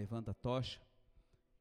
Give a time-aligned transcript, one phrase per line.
[0.00, 0.80] levando a tocha.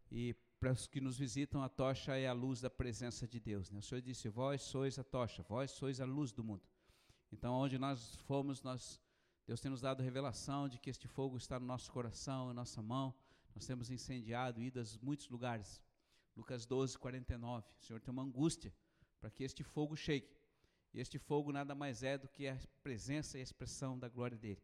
[0.10, 3.70] E para os que nos visitam, a tocha é a luz da presença de Deus.
[3.70, 3.80] Né?
[3.80, 6.64] O Senhor disse: Vós sois a tocha, vós sois a luz do mundo.
[7.32, 9.02] Então, onde nós fomos, nós,
[9.46, 12.82] Deus tem nos dado revelação de que este fogo está no nosso coração, em nossa
[12.82, 13.14] mão.
[13.54, 15.82] Nós temos incendiado, ido a muitos lugares.
[16.36, 17.68] Lucas 12, 49.
[17.78, 18.74] O Senhor tem uma angústia
[19.20, 20.30] para que este fogo chegue.
[20.94, 24.38] E este fogo nada mais é do que a presença e a expressão da glória
[24.38, 24.62] dele.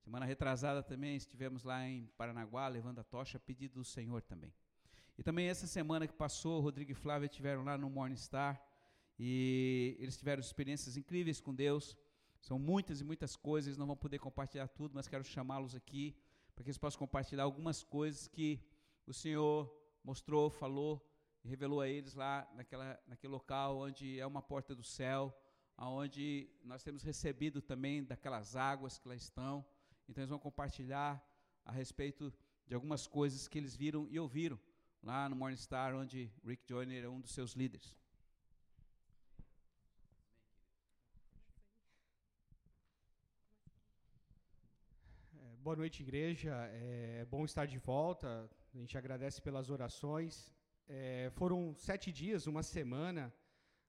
[0.00, 4.52] Semana retrasada também estivemos lá em Paranaguá, levando a tocha a pedido do Senhor também.
[5.18, 8.58] E também essa semana que passou, Rodrigo e Flávia estiveram lá no Morningstar
[9.18, 11.96] e eles tiveram experiências incríveis com Deus.
[12.40, 16.16] São muitas e muitas coisas, não vão poder compartilhar tudo, mas quero chamá-los aqui
[16.54, 18.58] para que eles possam compartilhar algumas coisas que
[19.06, 19.70] o Senhor
[20.02, 21.06] mostrou, falou
[21.44, 25.38] e revelou a eles lá naquela, naquele local onde é uma porta do céu,
[25.76, 29.64] aonde nós temos recebido também daquelas águas que lá estão.
[30.10, 31.24] Então eles vão compartilhar
[31.64, 32.34] a respeito
[32.66, 34.58] de algumas coisas que eles viram e ouviram
[35.00, 37.96] lá no Morningstar, onde Rick Joyner é um dos seus líderes.
[45.38, 46.56] É, boa noite, igreja.
[46.72, 48.50] É bom estar de volta.
[48.74, 50.52] A gente agradece pelas orações.
[50.88, 53.32] É, foram sete dias, uma semana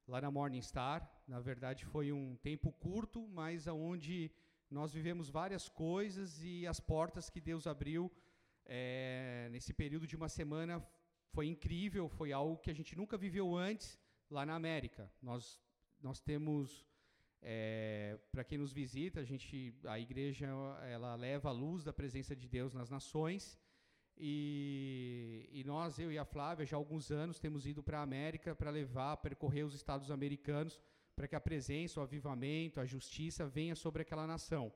[0.08, 1.02] lá na Morningstar.
[1.28, 4.32] Na verdade, foi um tempo curto, mas aonde
[4.72, 8.10] nós vivemos várias coisas e as portas que Deus abriu
[8.66, 10.82] é, nesse período de uma semana
[11.34, 15.12] foi incrível, foi algo que a gente nunca viveu antes lá na América.
[15.22, 15.60] Nós,
[16.02, 16.88] nós temos,
[17.42, 20.48] é, para quem nos visita, a, gente, a igreja
[20.90, 23.60] ela leva a luz da presença de Deus nas nações.
[24.18, 28.04] E, e nós, eu e a Flávia, já há alguns anos temos ido para a
[28.04, 30.80] América para levar, percorrer os estados americanos,
[31.16, 34.72] para que a presença, o avivamento, a justiça venha sobre aquela nação.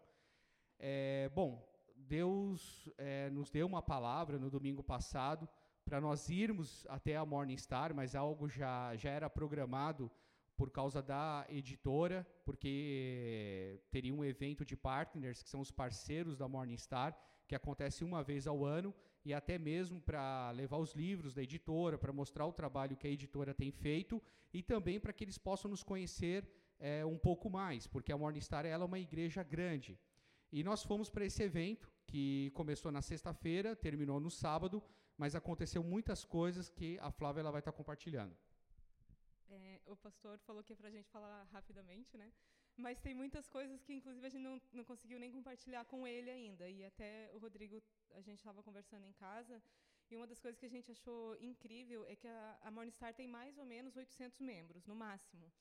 [0.78, 5.48] É, bom, Deus é, nos deu uma palavra no domingo passado
[5.84, 10.12] para nós irmos até a Morningstar, mas algo já, já era programado
[10.58, 16.48] por causa da editora, porque teria um evento de partners, que são os parceiros da
[16.48, 17.18] Morningstar,
[17.48, 18.94] que acontece uma vez ao ano,
[19.26, 23.10] e até mesmo para levar os livros da editora, para mostrar o trabalho que a
[23.10, 24.22] editora tem feito,
[24.54, 26.48] e também para que eles possam nos conhecer
[26.80, 30.00] é, um pouco mais, porque a Morningstar ela é uma igreja grande.
[30.52, 34.82] E nós fomos para esse evento, que começou na sexta-feira, terminou no sábado,
[35.18, 38.38] mas aconteceu muitas coisas que a Flávia ela vai estar compartilhando.
[39.50, 42.32] É, o pastor falou que é para a gente falar rapidamente, né?
[42.78, 46.30] Mas tem muitas coisas que, inclusive, a gente não, não conseguiu nem compartilhar com ele
[46.30, 46.70] ainda.
[46.70, 47.82] E até o Rodrigo,
[48.12, 49.62] a gente estava conversando em casa,
[50.10, 53.28] e uma das coisas que a gente achou incrível é que a, a Morningstar tem
[53.28, 55.52] mais ou menos 800 membros, no máximo.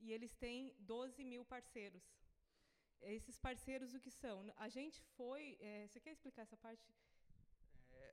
[0.00, 2.02] E eles têm 12 mil parceiros.
[3.02, 4.52] Esses parceiros, o que são?
[4.56, 5.58] A gente foi.
[5.60, 6.88] É, você quer explicar essa parte?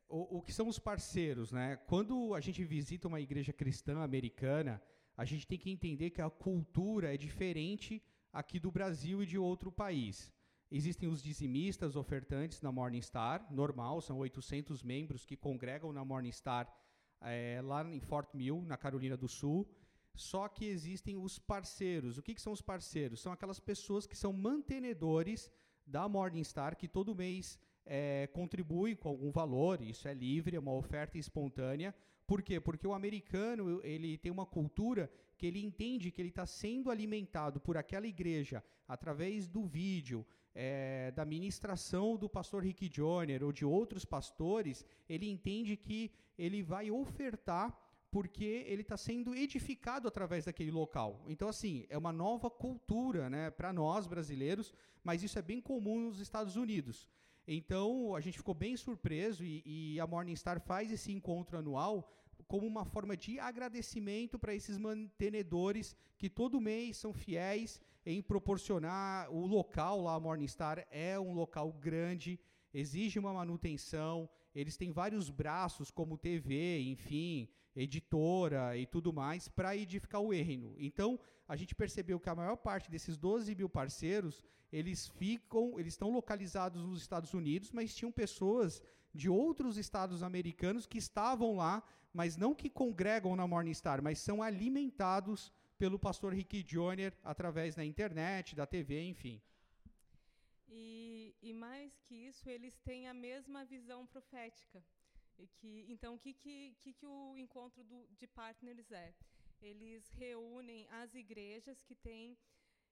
[0.10, 1.78] o, o que são os parceiros, né?
[1.88, 4.82] Quando a gente visita uma igreja cristã americana,
[5.16, 8.02] a gente tem que entender que a cultura é diferente
[8.32, 10.32] aqui do Brasil e de outro país.
[10.72, 16.72] Existem os dizimistas ofertantes na Morningstar, normal, são 800 membros que congregam na Morningstar
[17.22, 19.68] é, lá em Fort Mill, na Carolina do Sul.
[20.16, 22.18] Só que existem os parceiros.
[22.18, 23.22] O que, que são os parceiros?
[23.22, 25.50] São aquelas pessoas que são mantenedores
[25.86, 30.74] da Morningstar, que todo mês é, contribui com algum valor, isso é livre, é uma
[30.74, 31.96] oferta espontânea.
[32.30, 32.60] Por quê?
[32.60, 37.60] Porque o americano ele tem uma cultura que ele entende que ele está sendo alimentado
[37.60, 40.24] por aquela igreja através do vídeo,
[40.54, 46.62] é, da ministração do pastor Rick Joyner ou de outros pastores, ele entende que ele
[46.62, 47.76] vai ofertar
[48.12, 51.26] porque ele está sendo edificado através daquele local.
[51.28, 54.72] Então, assim, é uma nova cultura né, para nós brasileiros,
[55.04, 57.08] mas isso é bem comum nos Estados Unidos.
[57.52, 62.08] Então, a gente ficou bem surpreso e, e a Morningstar faz esse encontro anual
[62.50, 69.32] como uma forma de agradecimento para esses mantenedores que todo mês são fiéis em proporcionar
[69.32, 72.40] o local lá, a Morningstar é um local grande,
[72.74, 79.78] exige uma manutenção, eles têm vários braços, como TV, enfim, editora e tudo mais, para
[79.78, 80.74] edificar o reino.
[80.80, 85.94] Então, a gente percebeu que a maior parte desses 12 mil parceiros, eles ficam, eles
[85.94, 88.82] estão localizados nos Estados Unidos, mas tinham pessoas
[89.14, 91.84] de outros estados americanos que estavam lá,
[92.14, 97.86] mas não que congregam na Morningstar, mas são alimentados pelo pastor Rick Joyner através da
[97.86, 99.42] internet, da TV, enfim.
[100.68, 104.84] E, e, mais que isso, eles têm a mesma visão profética.
[105.58, 109.14] Que, então, o que, que, que o encontro do, de partners é?
[109.62, 112.38] Eles reúnem as igrejas que têm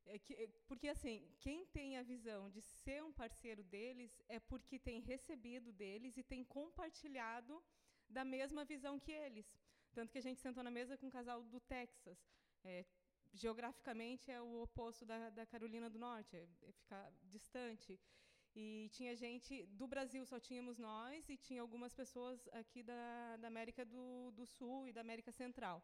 [0.10, 4.40] É que, é, porque, assim, quem tem a visão de ser um parceiro deles é
[4.40, 7.64] porque tem recebido deles e tem compartilhado
[8.10, 9.46] da mesma visão que eles.
[9.94, 12.18] Tanto que a gente sentou na mesa com um casal do Texas.
[12.64, 12.86] É,
[13.34, 18.00] geograficamente é o oposto da, da Carolina do Norte, é, é ficar distante.
[18.56, 23.48] E tinha gente do Brasil, só tínhamos nós, e tinha algumas pessoas aqui da, da
[23.48, 25.84] América do, do Sul e da América Central.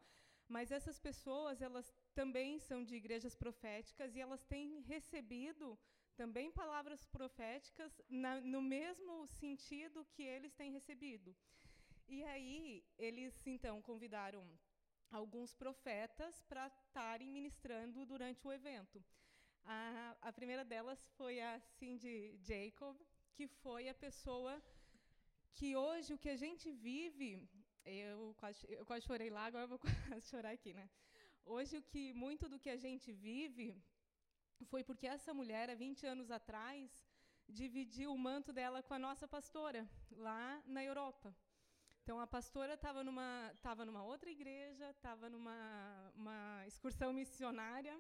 [0.56, 1.88] Mas essas pessoas, elas
[2.20, 5.68] também são de igrejas proféticas e elas têm recebido
[6.22, 11.36] também palavras proféticas na, no mesmo sentido que eles têm recebido.
[12.08, 14.44] E aí, eles então convidaram
[15.20, 19.04] alguns profetas para estarem ministrando durante o evento.
[19.66, 22.96] A, a, primeira delas foi a Cindy Jacob,
[23.34, 24.54] que foi a pessoa
[25.58, 27.30] que hoje o que a gente vive
[27.86, 30.90] eu quase, eu quase chorei lá, agora vou quase chorar aqui, né?
[31.46, 33.76] Hoje, o que muito do que a gente vive
[34.66, 36.90] foi porque essa mulher, há 20 anos atrás,
[37.48, 41.36] dividiu o manto dela com a nossa pastora, lá na Europa.
[42.02, 48.00] Então, a pastora estava numa, tava numa outra igreja, estava numa uma excursão missionária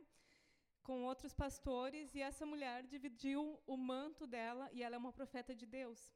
[0.82, 5.56] com outros pastores, e essa mulher dividiu o manto dela, e ela é uma profeta
[5.56, 6.14] de Deus.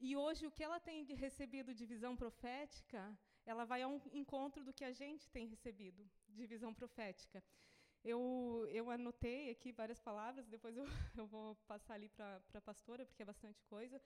[0.00, 4.72] E hoje o que ela tem recebido de visão profética, ela vai ao encontro do
[4.72, 7.42] que a gente tem recebido de visão profética.
[8.04, 10.84] Eu, eu anotei aqui várias palavras, depois eu,
[11.16, 14.00] eu vou passar ali para a pastora, porque é bastante coisa.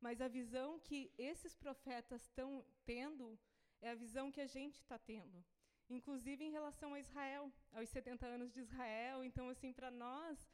[0.00, 3.38] Mas a visão que esses profetas estão tendo
[3.80, 5.44] é a visão que a gente está tendo.
[5.88, 9.24] Inclusive em relação a Israel, aos 70 anos de Israel.
[9.24, 10.46] Então, assim, para nós,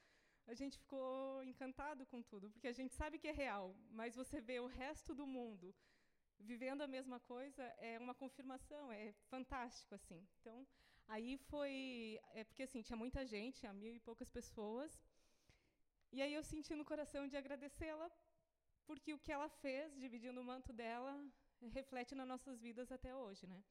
[0.46, 4.41] a gente ficou encantado com tudo, porque a gente sabe que é real, mas você
[4.41, 5.75] vê o resto do mundo
[6.38, 10.26] vivendo a mesma coisa, é uma confirmação, é fantástico assim.
[10.41, 10.67] Então,
[11.08, 15.00] aí foi, é porque assim, tinha muita gente, tinha mil e poucas pessoas,
[16.12, 18.11] e aí eu senti no coração de agradecê-la,
[18.87, 21.12] porque o que ela fez, dividindo o manto dela,
[21.79, 23.64] reflete nas nossas vidas até hoje, né?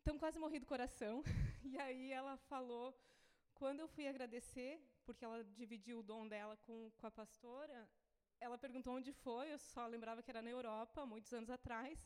[0.00, 1.22] Então, quase morri do coração,
[1.64, 2.86] e aí ela falou,
[3.54, 7.88] quando eu fui agradecer, porque ela dividiu o dom dela com, com a pastora,
[8.40, 11.98] ela perguntou onde foi, eu só lembrava que era na Europa, muitos anos atrás,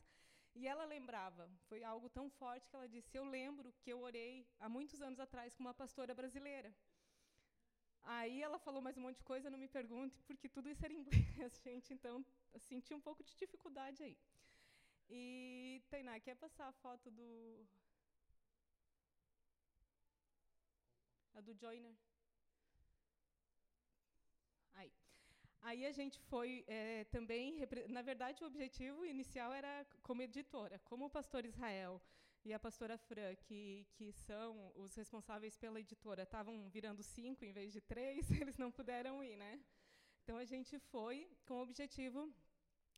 [0.55, 4.47] e ela lembrava, foi algo tão forte que ela disse: Eu lembro que eu orei
[4.59, 6.75] há muitos anos atrás com uma pastora brasileira.
[8.03, 10.93] Aí ela falou mais um monte de coisa, não me pergunte, porque tudo isso era
[10.93, 12.25] inglês, gente, então
[12.57, 14.17] senti um pouco de dificuldade aí.
[15.11, 17.67] E, Tainá, quer passar a foto do.
[21.35, 21.97] A do Joiner?
[24.75, 24.93] Aí.
[25.61, 31.07] Aí a gente foi é, também, na verdade, o objetivo inicial era como editora, como
[31.07, 32.01] o pastor Israel
[32.45, 37.53] e a pastora Fran, que, que são os responsáveis pela editora, estavam virando cinco em
[37.53, 39.61] vez de três, eles não puderam ir, né?
[40.23, 42.33] Então a gente foi com o objetivo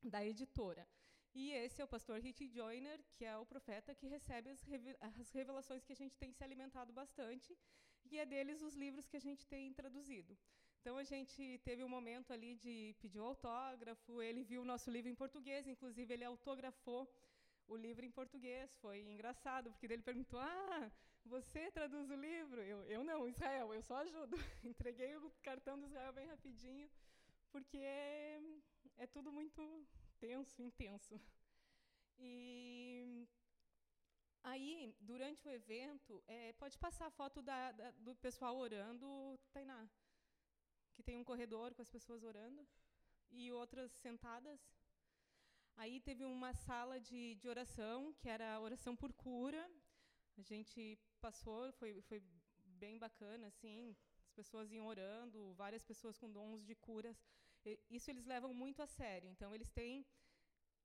[0.02, 0.86] da editora.
[1.32, 5.84] E esse é o pastor Rick Joyner, que é o profeta que recebe as, revelações
[5.84, 7.56] que a gente tem se alimentado bastante,
[8.04, 10.36] e é deles os livros que a gente tem traduzido.
[10.80, 14.90] Então a gente teve um momento ali de pedir o autógrafo, ele viu o nosso
[14.90, 17.06] livro em português, inclusive ele autografou
[17.68, 18.74] o livro em português.
[18.80, 20.90] Foi engraçado, porque ele perguntou: "Ah,
[21.22, 24.34] você traduz o livro?" Eu, eu não, Israel, eu só ajudo.
[24.64, 26.88] Entreguei o cartão do Israel bem rapidinho,
[27.52, 28.40] porque é,
[28.96, 29.86] é tudo muito
[30.18, 31.20] tenso, intenso.
[32.18, 33.28] E
[34.42, 39.86] aí, durante o evento, é, pode passar a foto da, da, do pessoal orando, Tainá
[41.00, 42.62] que tem um corredor com as pessoas orando
[43.30, 44.60] e outras sentadas.
[45.76, 49.62] Aí teve uma sala de, de oração, que era oração por cura.
[50.36, 52.22] A gente passou, foi, foi
[52.82, 57.16] bem bacana, assim, as pessoas iam orando, várias pessoas com dons de curas.
[57.90, 59.28] Isso eles levam muito a sério.
[59.30, 60.06] Então, eles têm.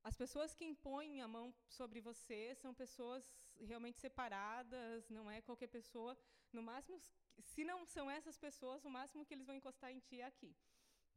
[0.09, 3.23] As pessoas que impõem a mão sobre você são pessoas
[3.69, 6.15] realmente separadas, não é qualquer pessoa.
[6.53, 6.99] No máximo,
[7.41, 10.55] se não são essas pessoas, o máximo que eles vão encostar em ti é aqui.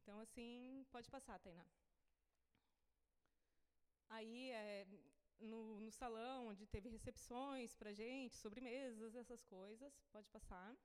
[0.01, 1.63] Então, assim, pode passar, Tainá.
[4.09, 4.87] Aí, é,
[5.39, 10.75] no, no, salão, onde teve recepções para gente, sobremesas, essas coisas, pode passar.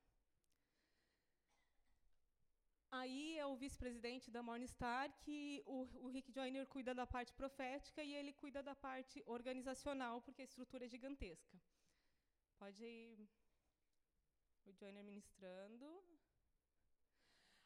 [3.01, 8.01] Aí é o vice-presidente da Morningstar, que o, o, Rick Joyner cuida da parte profética
[8.05, 11.61] e ele cuida da parte organizacional, porque a estrutura é gigantesca.
[12.57, 13.29] Pode ir
[14.65, 15.87] o Johnny ministrando.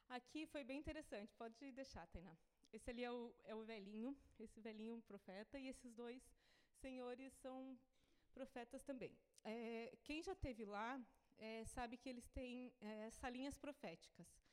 [0.09, 2.35] Aqui foi bem interessante, pode deixar, Tainá.
[2.73, 6.23] Esse ali é o, é o velhinho, esse velhinho profeta, e esses dois
[6.81, 7.79] senhores são
[8.33, 9.15] profetas também.
[9.45, 10.99] É, quem já teve lá,
[11.37, 14.48] é, sabe que eles têm é, salinhas proféticas.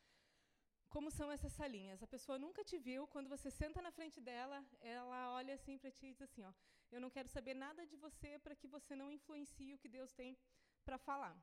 [0.89, 2.01] Como são essas salinhas?
[2.01, 5.92] A pessoa nunca te viu, quando você senta na frente dela, ela olha assim para
[5.92, 6.54] ti e diz assim: ó,
[6.92, 10.13] Eu não quero saber nada de você para que você não influencie o que Deus
[10.13, 10.38] tem
[10.86, 11.36] para falar.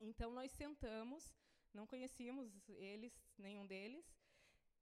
[0.00, 1.22] Então nós sentamos,
[1.72, 4.06] não conhecíamos eles, nenhum deles,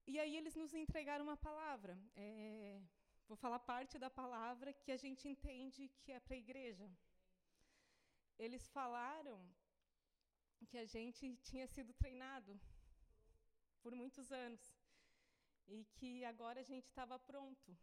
[0.06, 1.96] e aí eles nos entregaram uma palavra.
[2.16, 2.80] É,
[3.28, 6.90] vou falar parte da palavra que a gente entende que é para a igreja.
[8.38, 9.38] Eles falaram
[10.66, 12.58] que a gente tinha sido treinado
[13.82, 14.62] por muitos anos.
[15.68, 17.76] E que agora a gente estava pronto,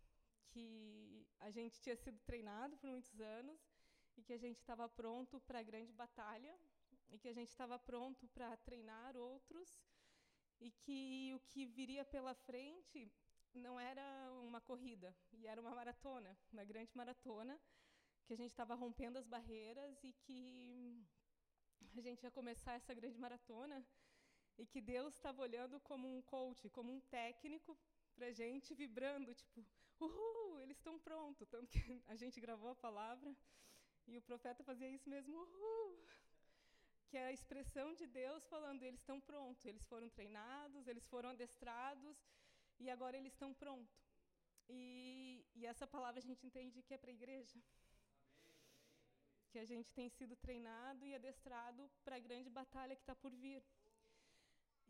[0.50, 3.60] que a gente tinha sido treinado por muitos anos
[4.18, 6.54] e que a gente estava pronto para a grande batalha
[7.10, 9.70] e que a gente estava pronto para treinar outros
[10.60, 13.12] e que o que viria pela frente
[13.54, 17.60] não era uma corrida, e era uma maratona, uma grande maratona,
[18.26, 21.04] que a gente estava rompendo as barreiras e que
[21.98, 23.84] a gente ia começar essa grande maratona
[24.60, 27.78] e que Deus estava olhando como um coach, como um técnico
[28.14, 29.66] para gente, vibrando, tipo,
[30.00, 31.48] uhul, eles estão prontos.
[31.48, 33.34] Tanto que a gente gravou a palavra
[34.06, 35.98] e o profeta fazia isso mesmo, uhul.
[37.08, 41.30] Que é a expressão de Deus falando, eles estão prontos, eles foram treinados, eles foram
[41.30, 42.18] adestrados
[42.80, 43.98] e agora eles estão prontos.
[44.68, 47.58] E, e essa palavra a gente entende que é para a igreja.
[49.52, 53.32] Que a gente tem sido treinado e adestrado para a grande batalha que está por
[53.32, 53.64] vir.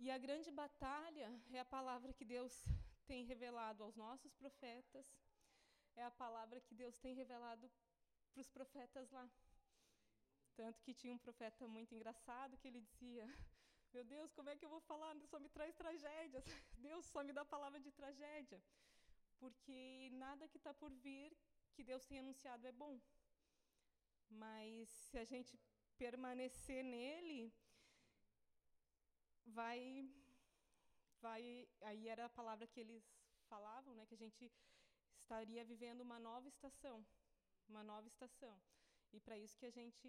[0.03, 2.53] E a grande batalha é a palavra que Deus
[3.05, 5.05] tem revelado aos nossos profetas,
[5.95, 7.69] é a palavra que Deus tem revelado
[8.31, 9.29] para os profetas lá.
[10.55, 13.25] Tanto que tinha um profeta muito engraçado que ele dizia:
[13.93, 15.13] Meu Deus, como é que eu vou falar?
[15.31, 16.45] Só me traz tragédias.
[16.87, 18.61] Deus só me dá palavra de tragédia.
[19.37, 21.35] Porque nada que está por vir,
[21.73, 22.99] que Deus tem anunciado, é bom.
[24.29, 25.59] Mas se a gente
[25.97, 27.53] permanecer nele,
[29.49, 30.09] vai
[31.21, 33.03] vai aí era a palavra que eles
[33.49, 34.51] falavam, né, que a gente
[35.21, 37.05] estaria vivendo uma nova estação,
[37.67, 38.59] uma nova estação.
[39.11, 40.07] E para isso que a gente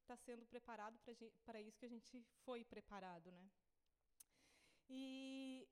[0.00, 0.98] está sendo preparado,
[1.44, 3.50] para isso que a gente foi preparado, né?
[4.88, 5.68] E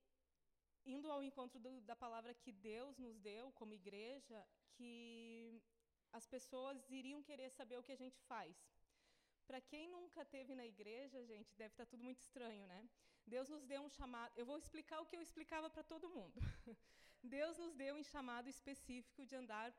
[0.85, 5.62] indo ao encontro do, da palavra que Deus nos deu como igreja, que
[6.12, 8.56] as pessoas iriam querer saber o que a gente faz.
[9.46, 12.88] Para quem nunca teve na igreja, gente, deve estar tá tudo muito estranho, né?
[13.26, 14.32] Deus nos deu um chamado.
[14.36, 16.40] Eu vou explicar o que eu explicava para todo mundo.
[17.22, 19.74] Deus nos deu um chamado específico de andar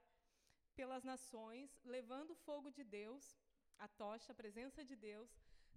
[0.75, 3.38] pelas nações, levando o fogo de Deus,
[3.77, 5.29] a tocha, a presença de Deus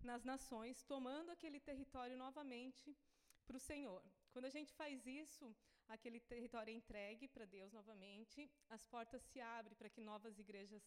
[0.03, 2.97] nas nações, tomando aquele território novamente
[3.47, 4.03] para o Senhor.
[4.33, 5.55] Quando a gente faz isso,
[5.89, 10.83] aquele território é entregue para Deus novamente, as portas se abrem para que novas igrejas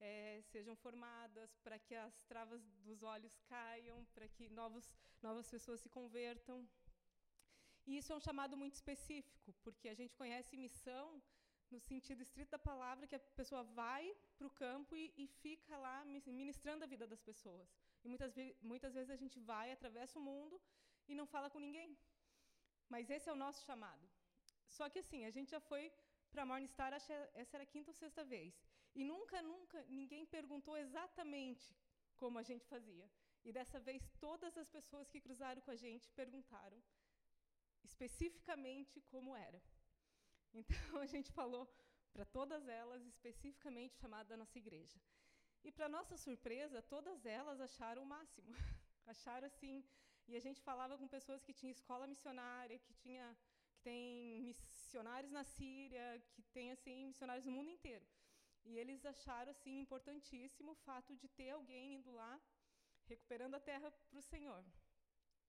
[0.00, 4.92] é, sejam formadas, para que as travas dos olhos caiam, para que novos,
[5.22, 6.68] novas pessoas se convertam.
[7.86, 11.22] E isso é um chamado muito específico, porque a gente conhece missão
[11.70, 14.04] no sentido estrito da palavra, que a pessoa vai
[14.36, 17.68] para o campo e, e, fica lá ministrando a vida das pessoas.
[18.02, 20.60] E muitas, muitas vezes a gente vai, atravessa o mundo
[21.08, 21.96] e não fala com ninguém.
[22.88, 24.04] Mas esse é o nosso chamado.
[24.68, 25.92] Só que assim, a gente já foi
[26.32, 28.54] para Morningstar, acho que essa era a quinta ou sexta vez.
[28.94, 31.76] E nunca, nunca ninguém perguntou exatamente
[32.16, 33.08] como a gente fazia.
[33.44, 36.82] E dessa vez todas as pessoas que cruzaram com a gente perguntaram
[37.84, 39.62] especificamente como era.
[40.52, 41.64] Então a gente falou
[42.12, 45.00] para todas elas especificamente chamada da nossa igreja.
[45.62, 48.48] E para nossa surpresa, todas elas acharam o máximo.
[49.06, 49.84] acharam assim,
[50.26, 53.36] e a gente falava com pessoas que tinham escola missionária, que tinha
[53.72, 58.04] que tem missionários na Síria, que tem assim missionários no mundo inteiro.
[58.64, 62.40] E eles acharam assim importantíssimo o fato de ter alguém indo lá
[63.06, 64.64] recuperando a terra para o Senhor.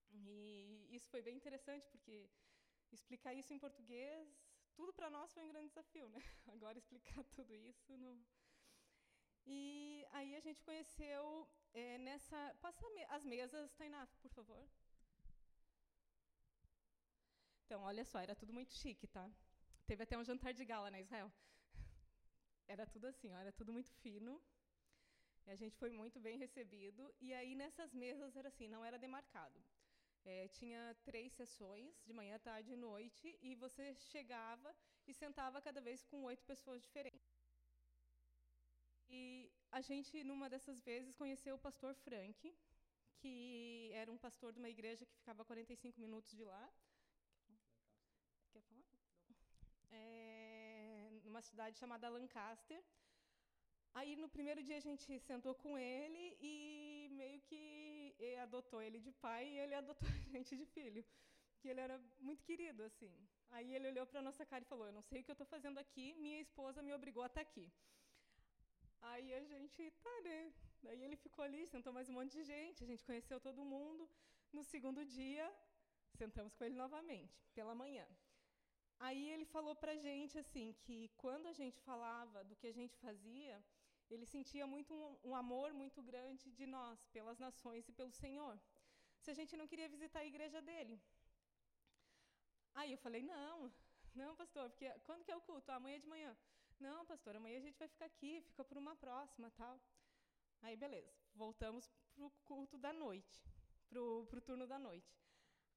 [0.09, 2.29] E isso foi bem interessante porque
[2.91, 4.27] explicar isso em português,
[4.75, 6.19] tudo para nós foi um grande desafio, né?
[6.47, 8.17] Agora explicar tudo isso não.
[9.45, 14.63] E aí a gente conheceu é, nessa passa as mesas, Tainá, por favor.
[17.65, 19.31] Então, olha só, era tudo muito chique, tá?
[19.87, 21.31] Teve até um jantar de gala na né, Israel.
[22.73, 24.33] Era tudo assim, ó, era tudo muito fino.
[25.45, 27.03] E a gente foi muito bem recebido.
[27.19, 29.59] E aí, nessas mesas, era assim, não era demarcado.
[30.23, 34.73] É, tinha três sessões, de manhã, tarde e noite, e você chegava
[35.07, 37.31] e sentava cada vez com oito pessoas diferentes.
[39.09, 42.55] E a gente, numa dessas vezes, conheceu o pastor Frank,
[43.19, 46.65] que era um pastor de uma igreja que ficava a 45 minutos de lá.
[48.53, 48.83] Quer falar?
[49.91, 52.79] É, numa cidade chamada Lancaster.
[53.97, 56.55] Aí no primeiro dia a gente sentou com ele e
[57.19, 57.59] meio que
[58.45, 61.03] adotou ele de pai e ele adotou a gente de filho.
[61.59, 61.97] Que ele era
[62.27, 63.13] muito querido, assim.
[63.55, 65.49] Aí ele olhou para nossa cara e falou: Eu não sei o que eu estou
[65.55, 67.65] fazendo aqui, minha esposa me obrigou a estar aqui.
[69.09, 70.39] Aí a gente, tá, né?
[70.83, 74.09] Daí ele ficou ali, sentou mais um monte de gente, a gente conheceu todo mundo.
[74.57, 75.45] No segundo dia,
[76.21, 78.07] sentamos com ele novamente, pela manhã.
[79.05, 82.95] Aí ele falou para gente assim que quando a gente falava do que a gente
[83.05, 83.55] fazia,
[84.13, 88.55] ele sentia muito um, um, amor muito grande de nós, pelas nações e pelo Senhor.
[89.19, 91.01] Se a gente não queria visitar a igreja dele.
[92.75, 93.71] Aí eu falei, não,
[94.13, 95.71] não, pastor, porque quando que é o culto?
[95.71, 96.37] Ah, amanhã de manhã.
[96.79, 99.79] Não, pastor, amanhã a gente vai ficar aqui, fica por uma próxima, tal.
[100.61, 103.43] Aí, beleza, voltamos para o culto da noite,
[103.89, 103.99] para
[104.39, 105.11] o turno da noite.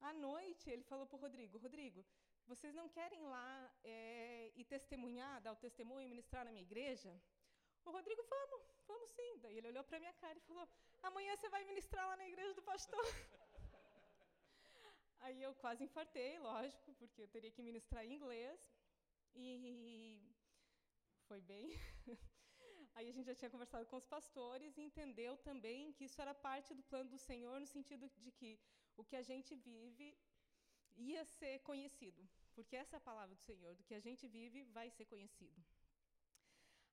[0.01, 2.05] À noite, ele falou para o Rodrigo, Rodrigo,
[2.47, 3.51] vocês não querem lá
[3.83, 7.13] é, ir testemunhar, dar o testemunho e ministrar na minha igreja?
[7.85, 9.39] O Rodrigo, vamos, vamos sim.
[9.43, 10.69] Daí ele olhou para minha cara e falou:
[11.03, 13.05] amanhã você vai ministrar lá na igreja do pastor.
[15.21, 18.61] Aí eu quase infartei, lógico, porque eu teria que ministrar em inglês.
[19.35, 20.23] E
[21.29, 21.67] foi bem.
[22.95, 26.35] Aí a gente já tinha conversado com os pastores e entendeu também que isso era
[26.35, 28.51] parte do plano do Senhor, no sentido de que
[28.97, 30.17] o que a gente vive
[30.97, 32.27] ia ser conhecido.
[32.55, 35.63] Porque essa é a palavra do Senhor, do que a gente vive vai ser conhecido.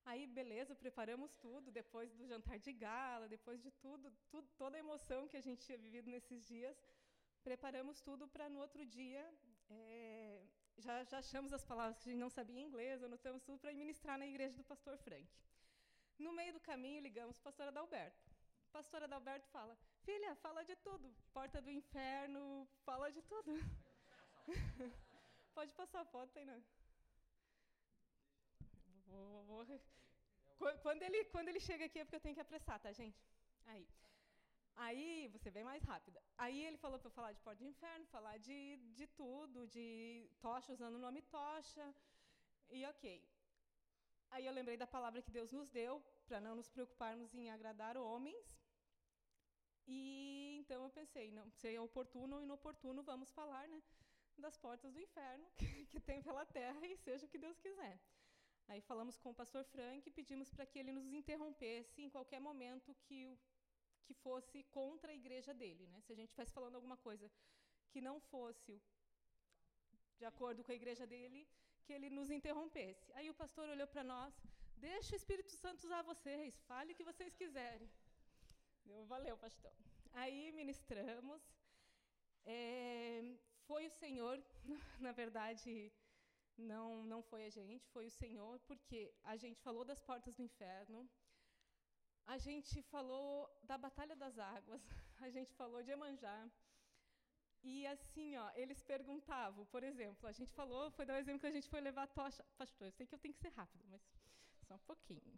[0.03, 4.79] Aí, beleza, preparamos tudo, depois do jantar de gala, depois de tudo, tudo toda a
[4.79, 6.75] emoção que a gente tinha vivido nesses dias,
[7.43, 9.23] preparamos tudo para no outro dia,
[9.69, 10.41] é,
[10.77, 13.73] já, já achamos as palavras que a gente não sabia em inglês, anotamos tudo para
[13.73, 15.27] ministrar na igreja do pastor Frank.
[16.17, 18.31] No meio do caminho, ligamos para a pastora Adalberto.
[18.69, 23.53] A pastora Adalberto fala, filha, fala de tudo, porta do inferno, fala de tudo.
[25.53, 26.61] Pode passar a foto, aí, não
[29.51, 29.65] vou,
[30.59, 33.19] vou, quando, ele, quando ele chega aqui é porque eu tenho que apressar, tá, gente?
[33.65, 33.87] Aí.
[34.75, 36.21] Aí, você vem mais rápida.
[36.37, 40.29] Aí ele falou para eu falar de porta de inferno, falar de, de tudo, de
[40.39, 41.85] tocha, usando o nome tocha.
[42.69, 43.05] E ok.
[44.31, 47.97] Aí eu lembrei da palavra que Deus nos deu, para não nos preocuparmos em agradar
[47.97, 48.47] homens.
[49.87, 53.81] E então eu pensei, não, se é oportuno ou inoportuno, vamos falar, né,
[54.37, 57.99] das portas do inferno que, que tem pela terra e seja o que Deus quiser.
[58.67, 62.39] Aí falamos com o pastor Frank e pedimos para que ele nos interrompesse em qualquer
[62.39, 63.37] momento que,
[64.05, 65.87] que fosse contra a igreja dele.
[65.87, 65.99] Né?
[66.01, 67.29] Se a gente estivesse falando alguma coisa
[67.89, 68.81] que não fosse
[70.17, 71.47] de acordo com a igreja dele,
[71.83, 73.11] que ele nos interrompesse.
[73.13, 74.33] Aí o pastor olhou para nós,
[74.77, 77.89] deixa o Espírito Santo usar vocês, fale o que vocês quiserem.
[78.85, 79.73] Eu, Valeu, pastor.
[80.13, 81.41] Aí ministramos.
[82.45, 83.23] É,
[83.71, 84.37] foi o Senhor,
[85.05, 85.73] na verdade,
[86.57, 90.43] não, não foi a gente, foi o Senhor, porque a gente falou das portas do
[90.49, 90.99] inferno,
[92.33, 93.31] a gente falou
[93.63, 94.81] da Batalha das Águas,
[95.25, 96.37] a gente falou de Emanjá.
[97.63, 101.51] E assim, ó, eles perguntavam, por exemplo, a gente falou, foi dar o exemplo que
[101.53, 102.43] a gente foi levar a tocha.
[102.57, 104.01] Pastor, eu sei que eu tenho que ser rápido, mas
[104.67, 105.33] só um pouquinho.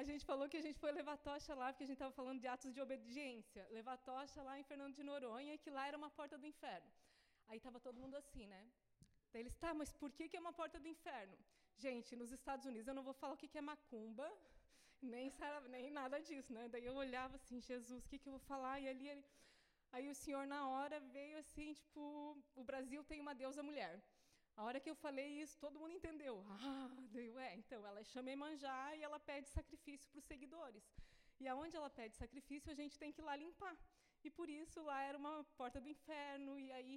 [0.00, 2.40] A gente falou que a gente foi levar tocha lá, porque a gente estava falando
[2.42, 3.62] de atos de obediência.
[3.78, 6.90] Levar tocha lá em Fernando de Noronha, que lá era uma porta do inferno.
[7.48, 8.60] Aí estava todo mundo assim, né?
[9.32, 11.36] Daí eles, tá, mas por que, que é uma porta do inferno?
[11.84, 14.28] Gente, nos Estados Unidos eu não vou falar o que, que é macumba,
[15.02, 15.32] nem,
[15.74, 16.68] nem nada disso, né?
[16.74, 18.78] Daí eu olhava assim, Jesus, o que, que eu vou falar?
[18.84, 19.08] E ali,
[19.96, 22.02] aí o Senhor na hora veio assim, tipo,
[22.54, 23.94] o Brasil tem uma deusa mulher.
[24.58, 26.36] A hora que eu falei isso, todo mundo entendeu.
[26.68, 30.84] Ah, daí, ué, então ela chama Emanjá e ela pede sacrifício para os seguidores.
[31.40, 33.76] E aonde ela pede sacrifício, a gente tem que ir lá limpar.
[34.26, 36.94] E por isso lá era uma porta do inferno, e aí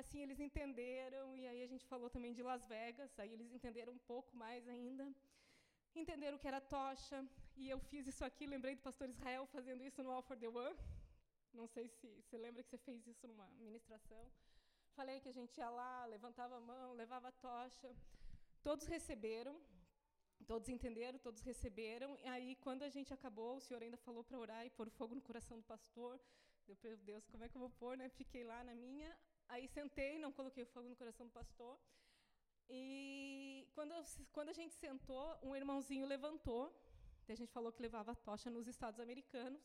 [0.00, 3.94] assim eles entenderam, e aí a gente falou também de Las Vegas, aí eles entenderam
[3.94, 5.06] um pouco mais ainda.
[6.02, 7.18] Entenderam que era tocha,
[7.56, 10.48] e eu fiz isso aqui, lembrei do pastor Israel fazendo isso no All for the
[10.48, 10.78] One.
[11.54, 14.24] Não sei se você lembra que você fez isso numa ministração.
[14.96, 17.90] Falei que a gente ia lá, levantava a mão, levava a tocha.
[18.62, 19.54] Todos receberam,
[20.46, 22.10] todos entenderam, todos receberam.
[22.24, 25.14] E aí, quando a gente acabou, o senhor ainda falou para orar e pôr fogo
[25.14, 26.20] no coração do pastor.
[26.68, 28.08] Eu, meu Deus, como é que eu vou pôr, né?
[28.10, 29.10] Fiquei lá na minha.
[29.48, 31.78] Aí sentei, não coloquei fogo no coração do pastor.
[32.68, 33.94] E quando,
[34.30, 36.64] quando a gente sentou, um irmãozinho levantou.
[37.28, 39.62] A gente falou que levava a tocha nos Estados Americanos.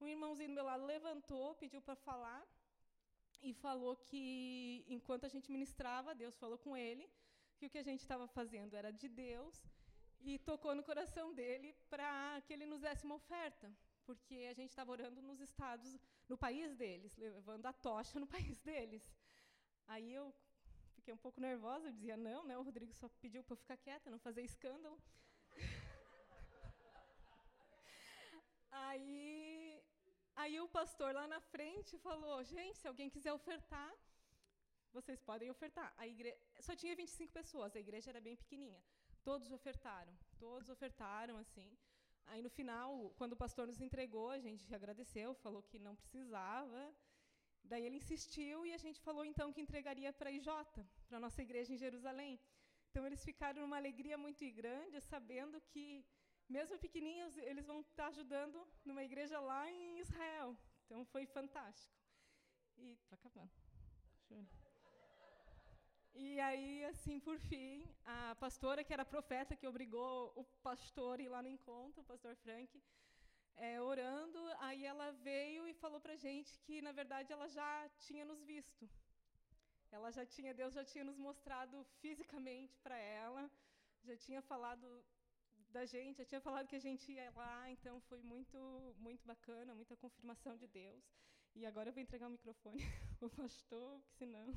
[0.00, 2.40] Um irmãozinho do meu lado levantou, pediu para falar
[3.42, 7.08] e falou que enquanto a gente ministrava, Deus falou com ele
[7.56, 9.62] que o que a gente estava fazendo era de Deus
[10.20, 13.72] e tocou no coração dele para que ele nos desse uma oferta
[14.08, 15.86] porque a gente estava orando nos estados,
[16.30, 19.04] no país deles, levando a tocha no país deles.
[19.86, 20.34] Aí eu
[20.94, 22.56] fiquei um pouco nervosa, eu dizia não, né?
[22.56, 24.98] O Rodrigo só pediu para eu ficar quieta, não fazer escândalo.
[28.70, 29.57] aí,
[30.42, 33.90] Aí o pastor lá na frente falou: gente, se alguém quiser ofertar,
[34.96, 35.88] vocês podem ofertar.
[35.96, 36.30] A igre...
[36.66, 38.82] Só tinha 25 pessoas, a igreja era bem pequenininha.
[39.28, 41.68] Todos ofertaram, todos ofertaram assim.
[42.30, 46.82] Aí no final, quando o pastor nos entregou, a gente agradeceu, falou que não precisava.
[47.70, 50.50] Daí ele insistiu e a gente falou então que entregaria para a IJ,
[51.08, 52.38] para a nossa igreja em Jerusalém.
[52.90, 55.84] Então eles ficaram numa alegria muito grande, sabendo que
[56.48, 60.56] mesmo pequenininhos, eles vão estar ajudando numa igreja lá em Israel.
[60.84, 61.94] Então foi fantástico.
[62.78, 63.50] E está acabando.
[66.14, 71.22] E aí, assim, por fim, a pastora, que era profeta, que obrigou o pastor a
[71.22, 72.82] ir lá no encontro, o pastor Frank,
[73.56, 78.24] é, orando, aí ela veio e falou para gente que, na verdade, ela já tinha
[78.24, 78.88] nos visto.
[79.90, 83.50] Ela já tinha, Deus já tinha nos mostrado fisicamente para ela,
[84.04, 84.86] já tinha falado
[85.70, 89.74] da gente, já tinha falado que a gente ia lá, então foi muito, muito bacana,
[89.74, 91.04] muita confirmação de Deus.
[91.54, 92.82] E agora eu vou entregar o microfone
[93.20, 94.48] ao pastor, que senão.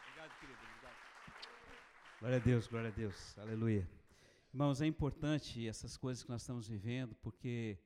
[0.00, 0.58] Obrigado, querido.
[0.62, 0.96] Obrigado.
[2.20, 3.38] Glória a Deus, glória a Deus.
[3.38, 3.88] Aleluia.
[4.52, 7.78] Irmãos, é importante essas coisas que nós estamos vivendo, porque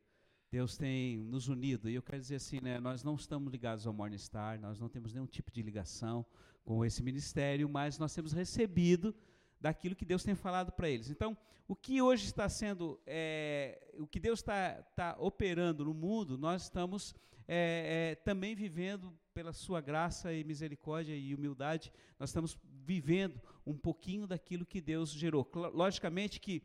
[0.51, 1.91] Deus tem nos unido.
[1.91, 5.13] E eu quero dizer assim, né, nós não estamos ligados ao Morningstar, nós não temos
[5.13, 6.25] nenhum tipo de ligação
[6.65, 9.15] com esse ministério, mas nós temos recebido
[9.61, 11.11] daquilo que Deus tem falado para eles.
[11.11, 16.39] Então, o que hoje está sendo, é, o que Deus está tá operando no mundo,
[16.39, 17.15] nós estamos
[17.47, 23.77] é, é, também vivendo pela sua graça e misericórdia e humildade, nós estamos vivendo um
[23.77, 25.47] pouquinho daquilo que Deus gerou.
[25.75, 26.63] Logicamente que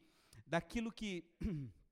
[0.48, 1.26] daquilo que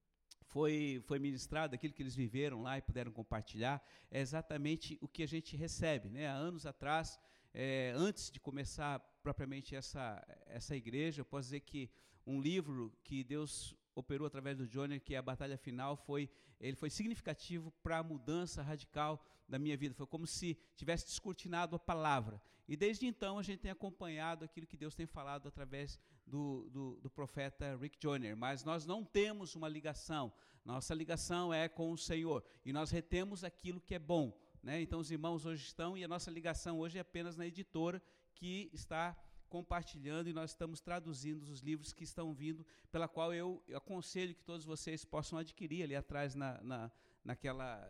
[0.51, 5.23] foi, foi ministrado, aquilo que eles viveram lá e puderam compartilhar, é exatamente o que
[5.23, 6.09] a gente recebe.
[6.09, 6.27] Né?
[6.27, 7.17] Há anos atrás,
[7.53, 11.89] é, antes de começar propriamente essa, essa igreja, eu posso dizer que
[12.27, 16.75] um livro que Deus operou através do Johnny, que é a Batalha Final, foi, ele
[16.75, 19.93] foi significativo para a mudança radical da minha vida.
[19.93, 22.41] Foi como se tivesse descortinado a palavra.
[22.67, 26.99] E desde então a gente tem acompanhado aquilo que Deus tem falado através do, do,
[27.01, 28.35] do profeta Rick Joyner.
[28.35, 30.31] Mas nós não temos uma ligação.
[30.63, 32.43] Nossa ligação é com o Senhor.
[32.65, 34.35] E nós retemos aquilo que é bom.
[34.63, 34.81] Né?
[34.81, 38.01] Então, os irmãos hoje estão, e a nossa ligação hoje é apenas na editora
[38.35, 39.17] que está
[39.49, 44.45] compartilhando e nós estamos traduzindo os livros que estão vindo, pela qual eu, aconselho que
[44.45, 47.85] todos vocês possam adquirir ali atrás na, na, naquela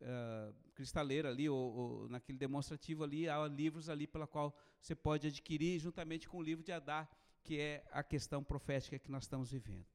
[0.00, 5.26] uh, cristaleira ali, ou, ou, naquele demonstrativo ali, há livros ali pela qual você pode
[5.26, 7.08] adquirir, juntamente com o livro de Adar,
[7.42, 9.86] que é a questão profética que nós estamos vivendo.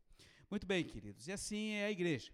[0.49, 2.31] Muito bem, queridos, e assim é a igreja,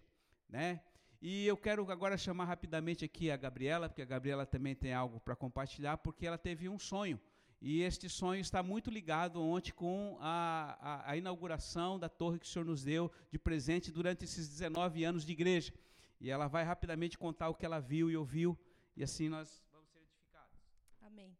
[0.48, 0.80] né?
[1.20, 5.18] E eu quero agora chamar rapidamente aqui a Gabriela, porque a Gabriela também tem algo
[5.18, 7.20] para compartilhar, porque ela teve um sonho.
[7.60, 12.46] E este sonho está muito ligado ontem com a, a, a, inauguração da torre que
[12.46, 15.72] o Senhor nos deu de presente durante esses 19 anos de igreja.
[16.20, 18.58] E ela vai rapidamente contar o que ela viu e ouviu,
[18.96, 20.58] e assim nós vamos ser edificados.
[21.00, 21.36] Amém.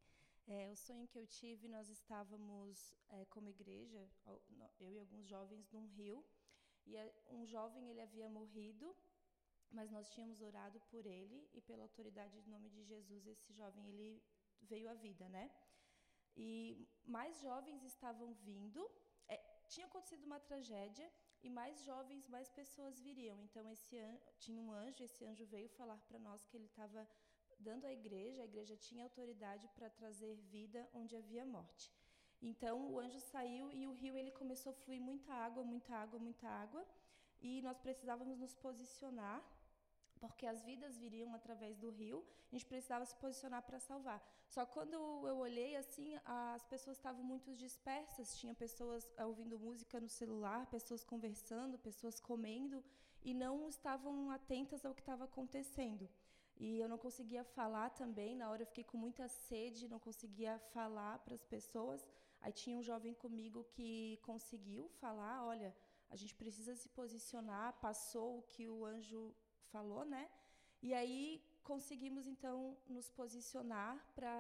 [0.47, 4.09] É, o sonho que eu tive, nós estávamos é, como igreja,
[4.81, 6.25] eu e alguns jovens, num rio,
[6.87, 6.97] e
[7.29, 8.95] um jovem ele havia morrido
[9.71, 13.87] mas nós tínhamos orado por ele e pela autoridade do nome de Jesus esse jovem
[13.89, 14.23] ele
[14.63, 15.51] veio à vida, né?
[16.37, 18.91] E mais jovens estavam vindo.
[19.29, 19.37] É,
[19.69, 21.11] tinha acontecido uma tragédia
[21.43, 23.41] e mais jovens, mais pessoas viriam.
[23.43, 23.97] Então esse
[24.39, 27.09] tinha um anjo, esse anjo veio falar para nós que ele estava
[27.59, 31.93] dando à igreja, a igreja tinha autoridade para trazer vida onde havia morte.
[32.41, 36.19] Então o anjo saiu e o rio ele começou a fluir muita água, muita água,
[36.19, 36.87] muita água,
[37.41, 39.45] e nós precisávamos nos posicionar
[40.19, 44.21] porque as vidas viriam através do rio, a gente precisava se posicionar para salvar.
[44.49, 44.95] Só que quando
[45.31, 50.67] eu olhei assim, as pessoas estavam muito dispersas, tinha pessoas eh, ouvindo música no celular,
[50.67, 52.83] pessoas conversando, pessoas comendo
[53.23, 56.09] e não estavam atentas ao que estava acontecendo.
[56.57, 60.59] E eu não conseguia falar também, na hora eu fiquei com muita sede, não conseguia
[60.73, 62.09] falar para as pessoas.
[62.41, 65.75] Aí tinha um jovem comigo que conseguiu falar, olha,
[66.11, 69.35] a gente precisa se posicionar, passou o que o anjo
[69.73, 70.25] falou, né?
[70.83, 74.33] E aí conseguimos então nos posicionar para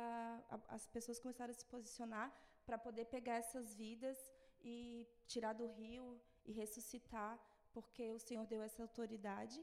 [0.68, 2.28] as pessoas começaram a se posicionar
[2.64, 4.18] para poder pegar essas vidas
[4.62, 7.38] e tirar do rio e ressuscitar,
[7.72, 9.58] porque o Senhor deu essa autoridade.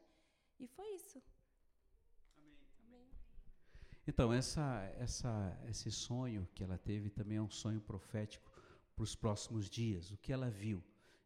[0.59, 1.21] E foi isso.
[2.37, 2.57] Amém.
[2.83, 3.07] Amém.
[4.07, 4.65] Então, essa,
[4.97, 5.33] essa,
[5.67, 8.51] esse sonho que ela teve também é um sonho profético
[8.95, 10.11] para os próximos dias.
[10.11, 10.83] O que ela viu?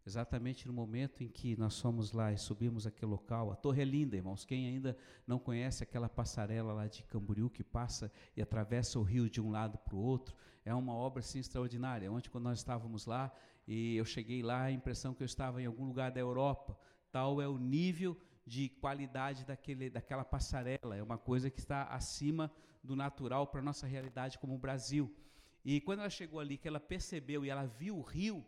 [0.10, 3.52] Exatamente no momento em que nós fomos lá e subimos aquele local.
[3.52, 4.44] A torre é linda, irmãos.
[4.44, 9.30] Quem ainda não conhece aquela passarela lá de Camboriú que passa e atravessa o rio
[9.30, 12.12] de um lado para o outro, é uma obra assim, extraordinária.
[12.12, 13.32] Ontem, quando nós estávamos lá,
[13.68, 16.76] e eu cheguei lá, a impressão que eu estava em algum lugar da Europa,
[17.12, 20.96] tal é o nível de qualidade daquele, daquela passarela.
[20.96, 22.52] É uma coisa que está acima
[22.84, 25.16] do natural para a nossa realidade como o Brasil.
[25.64, 28.44] E quando ela chegou ali, que ela percebeu e ela viu o rio,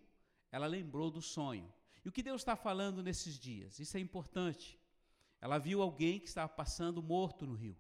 [0.52, 1.72] ela lembrou do sonho.
[2.04, 3.80] E o que Deus está falando nesses dias?
[3.80, 4.80] Isso é importante.
[5.40, 7.78] Ela viu alguém que estava passando morto no rio.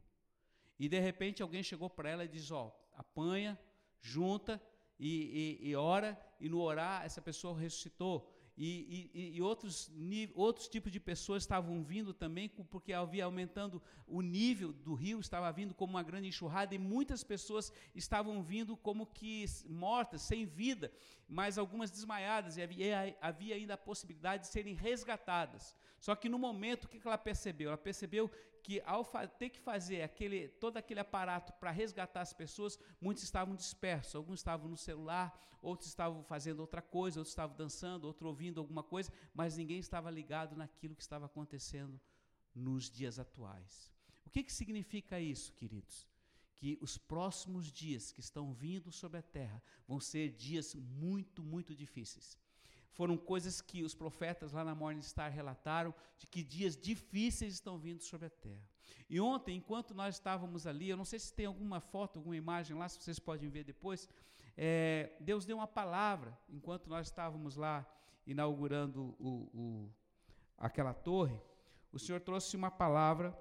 [0.79, 3.59] E de repente alguém chegou para ela e diz: Ó, apanha,
[3.99, 4.61] junta
[4.99, 8.31] e, e, e ora, e no orar essa pessoa ressuscitou
[8.63, 9.91] e, e, e outros,
[10.35, 15.51] outros tipos de pessoas estavam vindo também, porque havia aumentando o nível do rio, estava
[15.51, 20.91] vindo como uma grande enxurrada, e muitas pessoas estavam vindo como que mortas, sem vida,
[21.27, 25.75] mas algumas desmaiadas, e havia, havia ainda a possibilidade de serem resgatadas.
[25.99, 27.69] Só que no momento, o que ela percebeu?
[27.69, 28.29] Ela percebeu
[28.63, 29.03] que ao
[29.39, 34.15] ter que fazer aquele, todo aquele aparato para resgatar as pessoas, muitos estavam dispersos.
[34.15, 38.83] Alguns estavam no celular, outros estavam fazendo outra coisa, outros estavam dançando, outros ouvindo alguma
[38.83, 41.99] coisa, mas ninguém estava ligado naquilo que estava acontecendo
[42.53, 43.91] nos dias atuais.
[44.25, 46.07] O que, que significa isso, queridos?
[46.55, 51.75] Que os próximos dias que estão vindo sobre a terra vão ser dias muito, muito
[51.75, 52.37] difíceis
[52.91, 57.77] foram coisas que os profetas lá na Morning Star relataram de que dias difíceis estão
[57.77, 58.69] vindo sobre a terra.
[59.09, 62.77] E ontem, enquanto nós estávamos ali, eu não sei se tem alguma foto, alguma imagem
[62.77, 64.07] lá, se vocês podem ver depois,
[64.55, 67.85] é, Deus deu uma palavra enquanto nós estávamos lá
[68.25, 69.89] inaugurando o, o,
[70.57, 71.39] aquela torre.
[71.91, 73.37] O Senhor trouxe uma palavra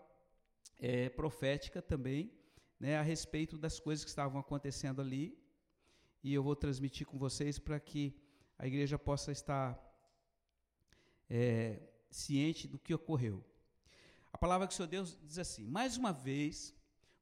[0.79, 2.33] é, profética também,
[2.79, 5.39] né, a respeito das coisas que estavam acontecendo ali.
[6.23, 8.15] E eu vou transmitir com vocês para que
[8.61, 9.75] a igreja possa estar
[11.31, 13.43] é, ciente do que ocorreu.
[14.31, 16.75] A palavra que o Senhor Deus diz assim: mais uma vez,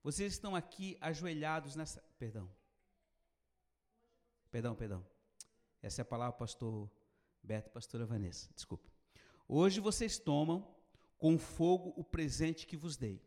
[0.02, 2.02] vocês estão aqui ajoelhados nessa.
[2.18, 2.50] Perdão.
[4.50, 5.06] Perdão, perdão.
[5.80, 6.90] Essa é a palavra, pastor
[7.40, 8.50] Beto, pastora Vanessa.
[8.52, 8.90] Desculpa.
[9.46, 10.68] Hoje vocês tomam
[11.18, 13.22] com fogo o presente que vos dei.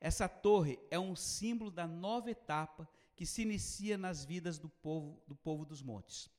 [0.00, 5.22] Essa torre é um símbolo da nova etapa que se inicia nas vidas do povo,
[5.26, 6.32] do povo dos montes.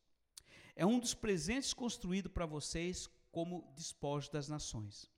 [0.76, 5.10] É um dos presentes construído para vocês como despojo das nações.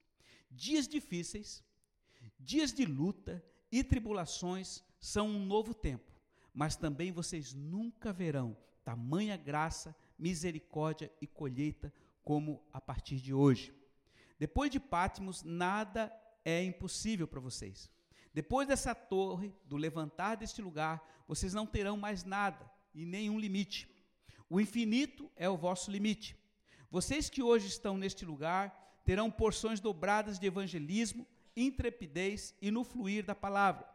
[0.52, 1.64] Dias difíceis,
[2.40, 6.12] dias de luta e tribulações são um novo tempo,
[6.54, 8.56] mas também vocês nunca verão
[8.88, 11.94] tamanha graça, misericórdia e colheita
[12.24, 13.74] como a partir de hoje.
[14.40, 16.10] Depois de Pátimos, nada
[16.46, 17.90] é impossível para vocês.
[18.34, 23.90] Depois dessa torre, do levantar deste lugar, vocês não terão mais nada e nenhum limite.
[24.50, 26.38] O infinito é o vosso limite.
[26.90, 33.26] Vocês que hoje estão neste lugar terão porções dobradas de evangelismo, intrepidez e no fluir
[33.26, 33.86] da palavra.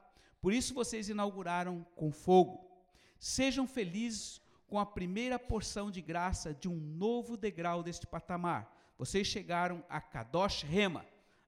[0.41, 2.69] Por isso vocês inauguraram com fogo.
[3.19, 8.75] Sejam felizes com a primeira porção de graça de um novo degrau deste patamar.
[8.99, 11.07] Vocês chegaram a Kadosh Rema,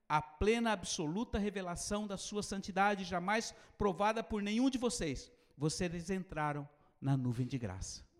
[0.08, 5.32] a plena absoluta revelação da sua santidade, jamais provada por nenhum de vocês.
[5.56, 6.68] Vocês entraram
[7.00, 8.13] na nuvem de graça.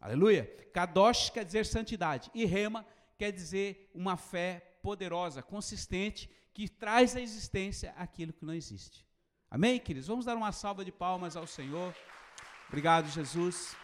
[0.00, 0.46] Aleluia.
[0.72, 2.30] Kadosh quer dizer santidade.
[2.34, 2.86] E Rema
[3.18, 9.06] quer dizer uma fé poderosa, consistente, que traz à existência aquilo que não existe.
[9.50, 10.08] Amém, queridos?
[10.08, 11.94] Vamos dar uma salva de palmas ao Senhor.
[12.68, 13.76] Obrigado, Jesus.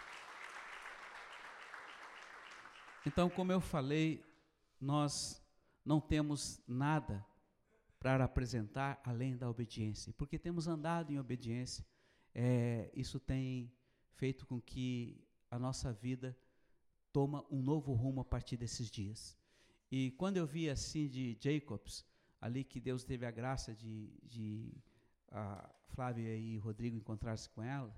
[3.04, 4.24] Então, como eu falei,
[4.80, 5.44] nós
[5.84, 7.24] não temos nada
[8.00, 10.14] para apresentar além da obediência.
[10.16, 11.84] Porque temos andado em obediência,
[12.34, 13.72] é, isso tem
[14.12, 16.36] feito com que a nossa vida
[17.12, 19.36] toma um novo rumo a partir desses dias.
[19.90, 22.04] E quando eu vi assim de Jacobs,
[22.40, 24.74] ali que Deus teve a graça de, de
[25.30, 27.96] a Flávia e Rodrigo encontrar-se com ela,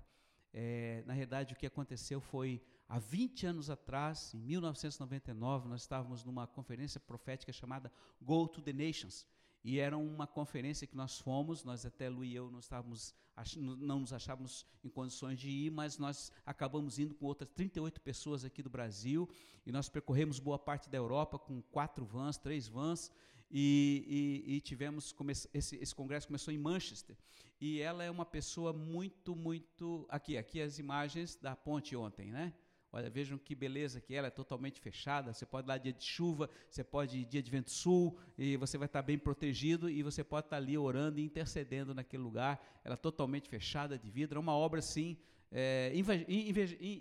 [0.53, 6.23] é, na realidade o que aconteceu foi há 20 anos atrás, em 1999, nós estávamos
[6.23, 9.25] numa conferência profética chamada Go to the Nations.
[9.63, 13.13] E era uma conferência que nós fomos, nós até Lu e eu não estávamos,
[13.57, 18.45] não nos achávamos em condições de ir, mas nós acabamos indo com outras 38 pessoas
[18.45, 19.29] aqui do Brasil,
[19.65, 23.11] e nós percorremos boa parte da Europa com quatro vans, três vans,
[23.51, 25.13] e, e, e tivemos,
[25.53, 27.17] esse, esse congresso começou em Manchester,
[27.59, 32.53] e ela é uma pessoa muito, muito, aqui, aqui as imagens da ponte ontem, né?
[32.91, 35.31] Olha, vejam que beleza que ela é totalmente fechada.
[35.31, 38.57] Você pode ir lá dia de chuva, você pode ir dia de vento sul, e
[38.57, 42.59] você vai estar bem protegido e você pode estar ali orando e intercedendo naquele lugar.
[42.83, 44.37] Ela é totalmente fechada de vidro.
[44.37, 45.17] É uma obra, sim,
[45.51, 45.93] é,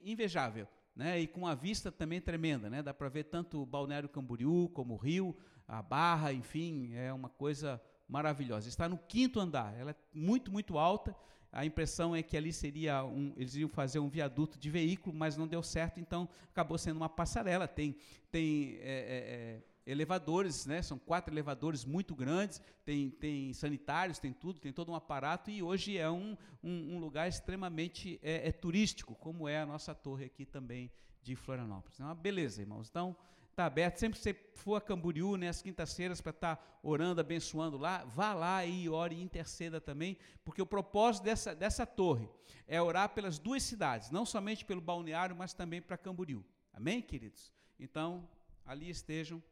[0.04, 0.68] invejável.
[0.94, 1.20] Né?
[1.20, 2.68] E com a vista também tremenda.
[2.68, 2.82] Né?
[2.82, 5.34] Dá para ver tanto o Balneário Camboriú como o Rio,
[5.66, 8.68] a Barra, enfim, é uma coisa maravilhosa.
[8.68, 9.74] Está no quinto andar.
[9.78, 11.16] Ela é muito, muito alta
[11.50, 15.36] a impressão é que ali seria um, eles iam fazer um viaduto de veículo, mas
[15.36, 17.66] não deu certo, então acabou sendo uma passarela.
[17.66, 17.96] Tem,
[18.30, 20.82] tem é, é, elevadores, né?
[20.82, 25.62] São quatro elevadores muito grandes, tem, tem sanitários, tem tudo, tem todo um aparato e
[25.62, 30.26] hoje é um, um, um lugar extremamente é, é, turístico, como é a nossa torre
[30.26, 30.90] aqui também
[31.22, 31.98] de Florianópolis.
[31.98, 32.88] É uma beleza, irmãos.
[32.90, 33.16] Então,
[33.58, 33.96] está aberto.
[33.96, 38.04] Sempre que você for a Camboriú, né, às quintas-feiras, para estar tá orando, abençoando lá,
[38.04, 42.30] vá lá e ore e interceda também, porque o propósito dessa, dessa torre
[42.68, 46.44] é orar pelas duas cidades, não somente pelo balneário, mas também para Camboriú.
[46.72, 47.52] Amém, queridos?
[47.80, 48.28] Então,
[48.64, 49.42] ali estejam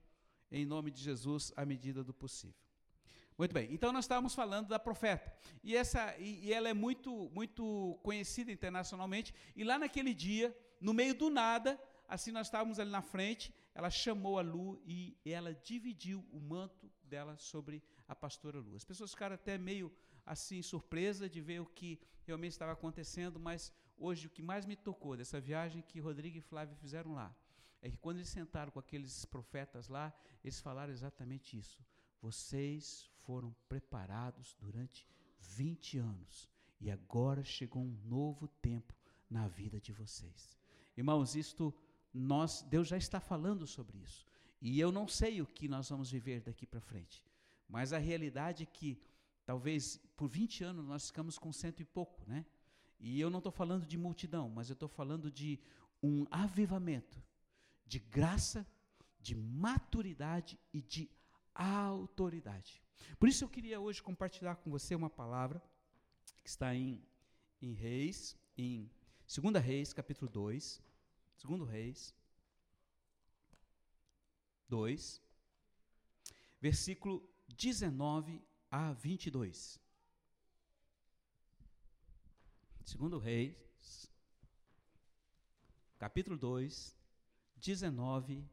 [0.53, 2.55] em nome de Jesus, à medida do possível.
[3.37, 5.31] Muito bem, então nós estávamos falando da profeta,
[5.62, 10.95] e, essa, e, e ela é muito, muito conhecida internacionalmente, e lá naquele dia, no
[10.95, 15.53] meio do nada, assim nós estávamos ali na frente, ela chamou a Lu e ela
[15.53, 18.75] dividiu o manto dela sobre a pastora Lu.
[18.75, 19.93] As pessoas ficaram até meio
[20.25, 24.77] assim surpresa de ver o que realmente estava acontecendo, mas hoje o que mais me
[24.77, 27.37] tocou dessa viagem que Rodrigo e Flávio fizeram lá
[27.83, 30.11] é que quando eles sentaram com aqueles profetas lá,
[30.43, 31.85] eles falaram exatamente isso.
[32.23, 35.07] Vocês foram preparados durante
[35.39, 36.49] 20 anos
[36.81, 38.95] e agora chegou um novo tempo
[39.29, 40.57] na vida de vocês.
[40.97, 41.75] Irmãos, isto
[42.17, 44.27] nós Deus já está falando sobre isso.
[44.61, 47.23] E eu não sei o que nós vamos viver daqui para frente.
[47.69, 48.99] Mas a realidade é que
[49.45, 52.47] talvez por 20 anos nós ficamos com cento e pouco, né?
[52.99, 55.61] E eu não estou falando de multidão, mas eu estou falando de
[56.03, 57.23] um avivamento
[57.87, 58.67] de graça,
[59.21, 61.11] de maturidade e de
[61.55, 62.83] autoridade.
[63.19, 65.63] Por isso eu queria hoje compartilhar com você uma palavra
[66.43, 67.03] que está em,
[67.61, 68.91] em Reis, em
[69.29, 70.81] 2 Reis, capítulo 2.
[71.38, 72.14] 2 Reis
[74.68, 75.22] 2,
[76.61, 79.81] versículo 19 a 22.
[82.85, 84.11] 2 Reis,
[85.99, 86.96] capítulo 2,
[87.57, 88.44] 19,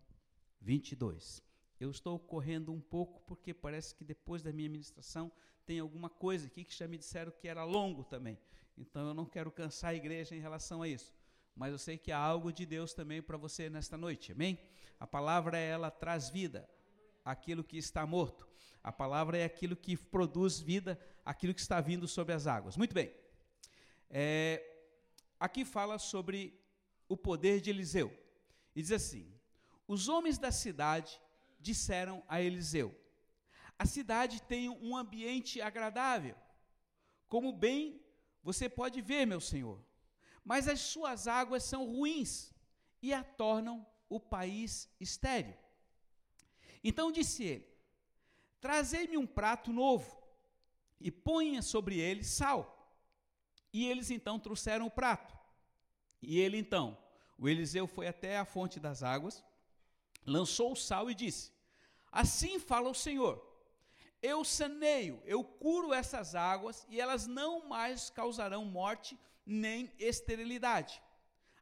[0.61, 1.43] 22.
[1.79, 5.31] Eu estou correndo um pouco porque parece que depois da minha ministração
[5.65, 8.37] tem alguma coisa aqui que já me disseram que era longo também.
[8.77, 11.13] Então eu não quero cansar a igreja em relação a isso.
[11.55, 14.31] Mas eu sei que há algo de Deus também para você nesta noite.
[14.31, 14.59] Amém?
[14.99, 16.69] A palavra ela traz vida
[17.23, 18.47] aquilo que está morto.
[18.83, 22.75] A palavra é aquilo que produz vida, aquilo que está vindo sobre as águas.
[22.75, 23.13] Muito bem.
[24.09, 24.61] É,
[25.39, 26.59] aqui fala sobre
[27.07, 28.11] o poder de Eliseu.
[28.75, 29.31] E diz assim:
[29.87, 31.19] Os homens da cidade
[31.59, 32.93] disseram a Eliseu:
[33.77, 36.35] A cidade tem um ambiente agradável,
[37.27, 38.01] como bem
[38.43, 39.79] você pode ver, meu senhor,
[40.43, 42.53] mas as suas águas são ruins
[43.01, 45.55] e a tornam o país estéril.
[46.83, 47.67] Então disse ele:
[48.59, 50.21] Trazei-me um prato novo
[50.99, 52.69] e ponha sobre ele sal.
[53.71, 55.37] E eles então trouxeram o prato.
[56.21, 56.97] E ele então
[57.37, 59.43] o Eliseu foi até a fonte das águas,
[60.25, 61.51] lançou o sal e disse:
[62.11, 63.43] Assim fala o Senhor:
[64.21, 71.01] Eu saneio, eu curo essas águas e elas não mais causarão morte nem esterilidade.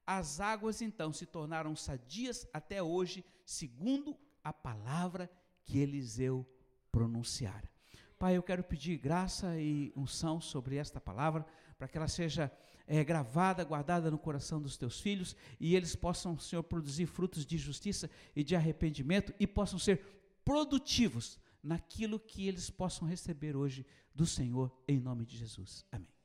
[0.06, 5.30] As águas então se tornaram sadias até hoje, segundo a palavra
[5.64, 6.46] que Eliseu
[6.92, 7.70] pronunciara.
[8.18, 11.46] Pai, eu quero pedir graça e unção sobre esta palavra,
[11.78, 12.52] para que ela seja
[12.86, 17.58] é, gravada, guardada no coração dos teus filhos, e eles possam, Senhor, produzir frutos de
[17.58, 20.06] justiça e de arrependimento, e possam ser
[20.46, 25.86] produtivos naquilo que eles possam receber hoje do Senhor, em nome de Jesus.
[25.92, 26.21] Amém.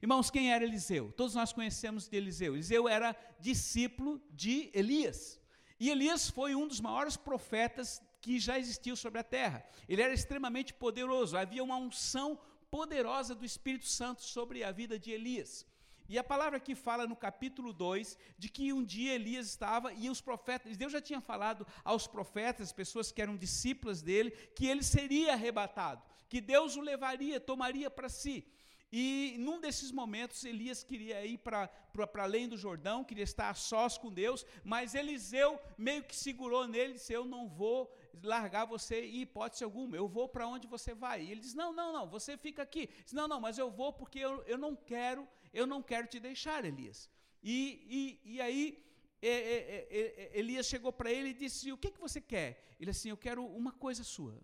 [0.00, 1.12] Irmãos, quem era Eliseu?
[1.16, 2.54] Todos nós conhecemos de Eliseu.
[2.54, 5.40] Eliseu era discípulo de Elias.
[5.80, 9.64] E Elias foi um dos maiores profetas que já existiu sobre a terra.
[9.88, 12.38] Ele era extremamente poderoso, havia uma unção
[12.70, 15.66] poderosa do Espírito Santo sobre a vida de Elias.
[16.08, 20.08] E a palavra aqui fala no capítulo 2 de que um dia Elias estava e
[20.08, 24.82] os profetas, Deus já tinha falado aos profetas, pessoas que eram discípulas dele, que ele
[24.82, 28.46] seria arrebatado, que Deus o levaria, tomaria para si.
[28.90, 31.70] E num desses momentos, Elias queria ir para
[32.14, 36.92] além do Jordão, queria estar a sós com Deus, mas Eliseu meio que segurou nele
[36.92, 40.94] e disse: Eu não vou largar você em hipótese alguma, eu vou para onde você
[40.94, 41.22] vai.
[41.22, 42.88] E ele diz: Não, não, não, você fica aqui.
[43.04, 46.18] Diz, não, não, mas eu vou porque eu, eu não quero, eu não quero te
[46.18, 47.10] deixar, Elias.
[47.42, 48.82] E, e, e aí
[49.20, 52.64] é, é, Elias chegou para ele e disse: O que, que você quer?
[52.80, 54.40] Ele disse assim: Eu quero uma coisa sua.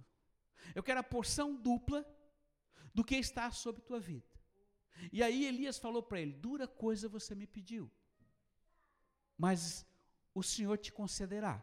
[0.75, 2.07] Eu quero a porção dupla
[2.95, 4.34] do que está sobre tua vida.
[5.13, 7.91] E aí Elias falou para ele: dura coisa você me pediu,
[9.37, 9.87] mas
[10.35, 11.63] o Senhor te concederá.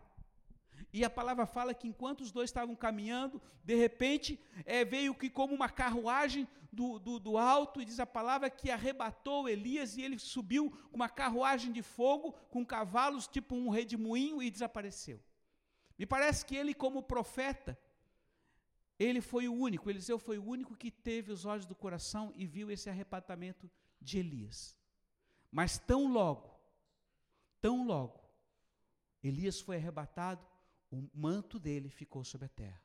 [0.94, 5.30] E a palavra fala que enquanto os dois estavam caminhando, de repente é, veio que
[5.30, 10.02] como uma carruagem do, do, do, alto, e diz a palavra que arrebatou Elias e
[10.02, 15.22] ele subiu com uma carruagem de fogo, com cavalos tipo um redemoinho e desapareceu.
[15.98, 17.78] Me parece que ele, como profeta,
[19.02, 22.46] ele foi o único, Eliseu foi o único que teve os olhos do coração e
[22.46, 24.78] viu esse arrebatamento de Elias.
[25.52, 26.60] Mas tão logo,
[27.60, 28.22] tão logo,
[29.24, 30.46] Elias foi arrebatado,
[30.92, 32.82] o manto dele ficou sobre a terra.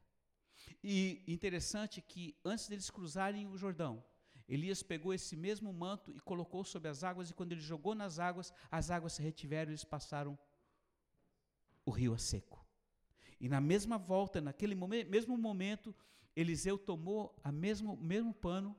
[0.82, 4.02] E interessante que antes deles cruzarem o Jordão,
[4.48, 8.18] Elias pegou esse mesmo manto e colocou sobre as águas, e quando ele jogou nas
[8.18, 10.38] águas, as águas se retiveram e eles passaram
[11.84, 12.65] o rio a seco.
[13.40, 15.94] E na mesma volta, naquele mesmo momento,
[16.34, 18.76] Eliseu tomou o mesmo, mesmo pano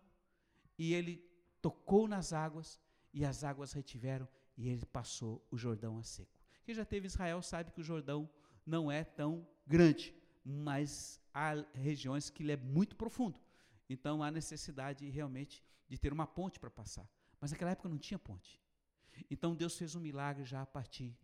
[0.77, 1.23] e ele
[1.61, 2.79] tocou nas águas,
[3.13, 6.37] e as águas retiveram, e ele passou o Jordão a seco.
[6.63, 8.29] Quem já teve Israel sabe que o Jordão
[8.65, 13.39] não é tão grande, mas há regiões que ele é muito profundo.
[13.89, 17.09] Então há necessidade realmente de ter uma ponte para passar.
[17.39, 18.61] Mas naquela época não tinha ponte.
[19.31, 21.17] Então Deus fez um milagre já a partir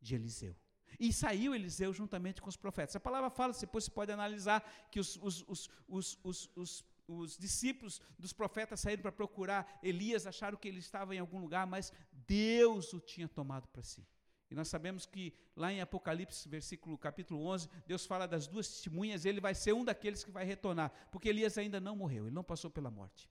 [0.00, 0.56] de Eliseu.
[0.98, 2.96] E saiu Eliseu juntamente com os profetas.
[2.96, 8.32] A palavra fala, depois você pode analisar, que os, os, os, os, os discípulos dos
[8.32, 11.92] profetas saíram para procurar Elias, acharam que ele estava em algum lugar, mas
[12.26, 14.06] Deus o tinha tomado para si.
[14.50, 19.24] E nós sabemos que lá em Apocalipse, versículo capítulo 11, Deus fala das duas testemunhas,
[19.24, 22.44] ele vai ser um daqueles que vai retornar, porque Elias ainda não morreu, ele não
[22.44, 23.28] passou pela morte.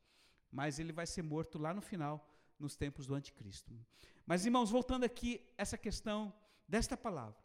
[0.51, 3.73] Mas ele vai ser morto lá no final, nos tempos do anticristo.
[4.25, 6.33] Mas irmãos, voltando aqui essa questão
[6.67, 7.44] desta palavra,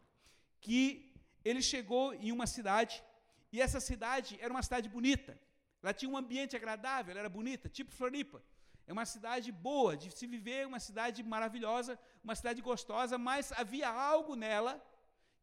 [0.61, 1.11] que
[1.43, 3.03] ele chegou em uma cidade,
[3.51, 5.37] e essa cidade era uma cidade bonita.
[5.81, 8.41] Ela tinha um ambiente agradável, ela era bonita, tipo Floripa.
[8.87, 13.89] É uma cidade boa de se viver, uma cidade maravilhosa, uma cidade gostosa, mas havia
[13.89, 14.73] algo nela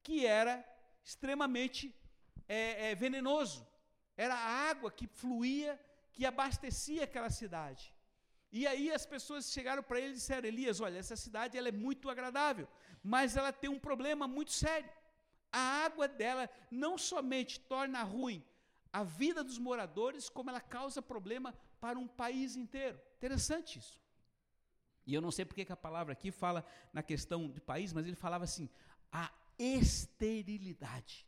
[0.03, 0.55] que era
[1.05, 1.95] extremamente
[2.49, 3.67] é, é, venenoso.
[4.17, 5.79] Era a água que fluía,
[6.13, 7.93] que abastecia aquela cidade.
[8.51, 11.73] E aí as pessoas chegaram para ele e disseram: Elias, olha, essa cidade ela é
[11.73, 12.67] muito agradável,
[13.03, 14.91] mas ela tem um problema muito sério.
[15.53, 18.45] A água dela não somente torna ruim
[18.93, 23.01] a vida dos moradores, como ela causa problema para um país inteiro.
[23.17, 24.01] Interessante isso.
[25.07, 28.07] E eu não sei porque que a palavra aqui fala na questão de país, mas
[28.07, 28.69] ele falava assim:
[29.11, 31.27] a esterilidade.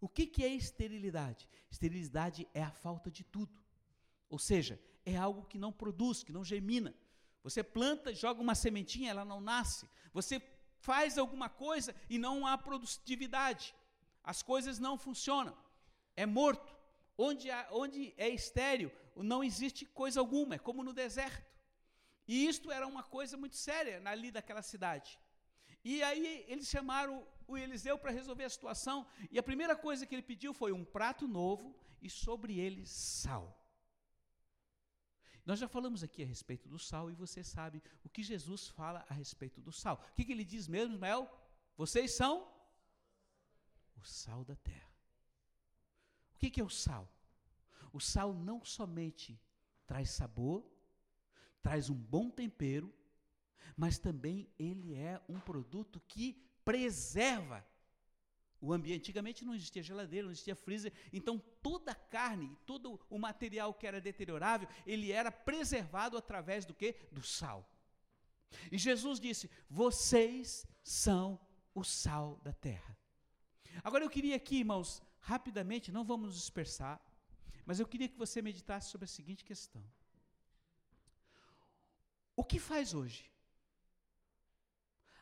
[0.00, 1.48] O que, que é esterilidade?
[1.70, 3.52] Esterilidade é a falta de tudo.
[4.28, 6.94] Ou seja, é algo que não produz, que não germina.
[7.42, 9.88] Você planta, joga uma sementinha, ela não nasce.
[10.12, 10.40] Você
[10.78, 13.74] faz alguma coisa e não há produtividade.
[14.22, 15.56] As coisas não funcionam.
[16.16, 16.74] É morto.
[17.18, 21.50] Onde, há, onde é estéreo, não existe coisa alguma, é como no deserto.
[22.28, 25.18] E isto era uma coisa muito séria ali daquela cidade.
[25.84, 30.14] E aí eles chamaram o Eliseu para resolver a situação, e a primeira coisa que
[30.14, 33.56] ele pediu foi um prato novo e sobre ele sal.
[35.46, 39.06] Nós já falamos aqui a respeito do sal e você sabe o que Jesus fala
[39.08, 40.04] a respeito do sal.
[40.10, 41.30] O que, que ele diz mesmo, Ismael?
[41.76, 42.52] Vocês são
[43.96, 44.90] o sal da terra.
[46.34, 47.08] O que, que é o sal?
[47.92, 49.40] O sal não somente
[49.86, 50.68] traz sabor,
[51.62, 52.92] traz um bom tempero,
[53.76, 57.64] mas também ele é um produto que preserva
[58.66, 59.02] o ambiente.
[59.02, 63.86] Antigamente não existia geladeira, não existia freezer, então toda a carne, todo o material que
[63.86, 66.94] era deteriorável, ele era preservado através do que?
[67.12, 67.68] Do sal.
[68.70, 71.40] E Jesus disse: "Vocês são
[71.74, 72.96] o sal da terra".
[73.84, 77.00] Agora eu queria aqui, irmãos, rapidamente, não vamos nos dispersar,
[77.64, 79.84] mas eu queria que você meditasse sobre a seguinte questão:
[82.34, 83.30] O que faz hoje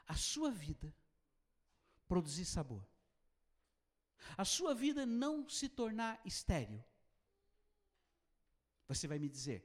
[0.06, 0.94] a sua vida
[2.06, 2.93] produzir sabor?
[4.36, 6.82] A sua vida não se tornar estéril?
[8.88, 9.64] Você vai me dizer,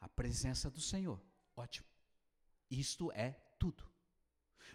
[0.00, 1.20] a presença do Senhor.
[1.56, 1.86] Ótimo.
[2.70, 3.84] Isto é tudo.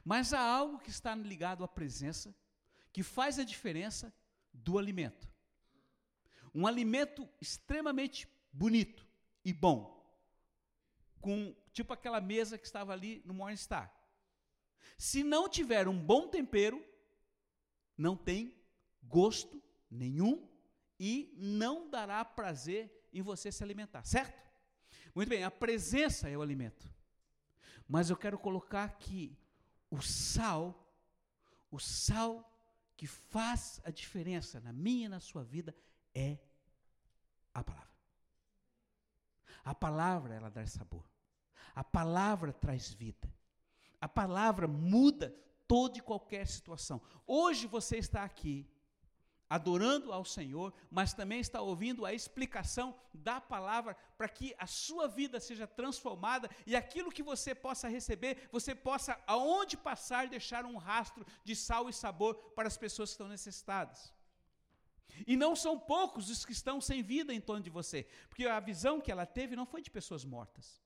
[0.04, 2.36] Mas há algo que está ligado à presença
[2.92, 4.14] que faz a diferença
[4.52, 5.28] do alimento.
[6.54, 9.08] Um alimento extremamente bonito
[9.44, 10.00] e bom,
[11.20, 13.92] com tipo aquela mesa que estava ali no Morningstar.
[14.98, 16.84] Se não tiver um bom tempero,
[17.98, 18.56] não tem
[19.04, 20.47] gosto nenhum
[20.99, 24.41] e não dará prazer em você se alimentar, certo?
[25.14, 26.89] Muito bem, a presença é o alimento.
[27.88, 29.38] Mas eu quero colocar que
[29.89, 30.91] o sal,
[31.70, 32.49] o sal
[32.95, 35.76] que faz a diferença na minha e na sua vida
[36.14, 36.38] é
[37.54, 37.93] a palavra.
[39.64, 41.08] A palavra, ela dá sabor.
[41.76, 43.32] A palavra traz vida.
[44.01, 45.36] A palavra muda
[45.68, 47.01] toda e qualquer situação.
[47.26, 48.68] Hoje você está aqui
[49.54, 55.08] adorando ao Senhor, mas também está ouvindo a explicação da palavra para que a sua
[55.08, 60.76] vida seja transformada e aquilo que você possa receber, você possa, aonde passar, deixar um
[60.76, 64.12] rastro de sal e sabor para as pessoas que estão necessitadas.
[65.28, 68.60] E não são poucos os que estão sem vida em torno de você, porque a
[68.60, 70.82] visão que ela teve não foi de pessoas mortas,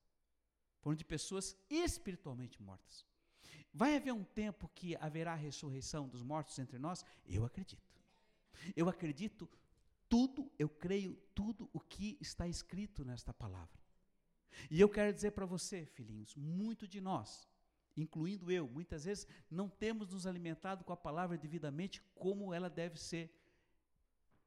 [0.82, 3.05] foram de pessoas espiritualmente mortas.
[3.74, 7.05] Vai haver um tempo que haverá ressurreição dos mortos entre nós?
[7.26, 7.87] Eu acredito.
[8.76, 9.49] Eu acredito
[10.10, 13.80] tudo, eu creio tudo o que está escrito nesta palavra.
[14.70, 17.47] E eu quero dizer para você, filhinhos, muito de nós,
[17.95, 22.99] incluindo eu, muitas vezes não temos nos alimentado com a palavra devidamente como ela deve
[22.99, 23.32] ser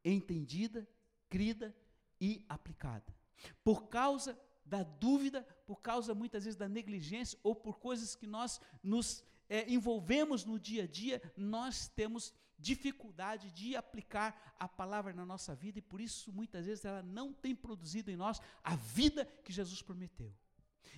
[0.04, 0.88] entendida,
[1.28, 1.74] crida
[2.20, 3.14] e aplicada.
[3.62, 8.60] Por causa da dúvida, por causa muitas vezes da negligência ou por coisas que nós
[8.82, 15.24] nos é, envolvemos no dia a dia, nós temos dificuldade de aplicar a palavra na
[15.24, 19.24] nossa vida e por isso muitas vezes ela não tem produzido em nós a vida
[19.44, 20.32] que Jesus prometeu.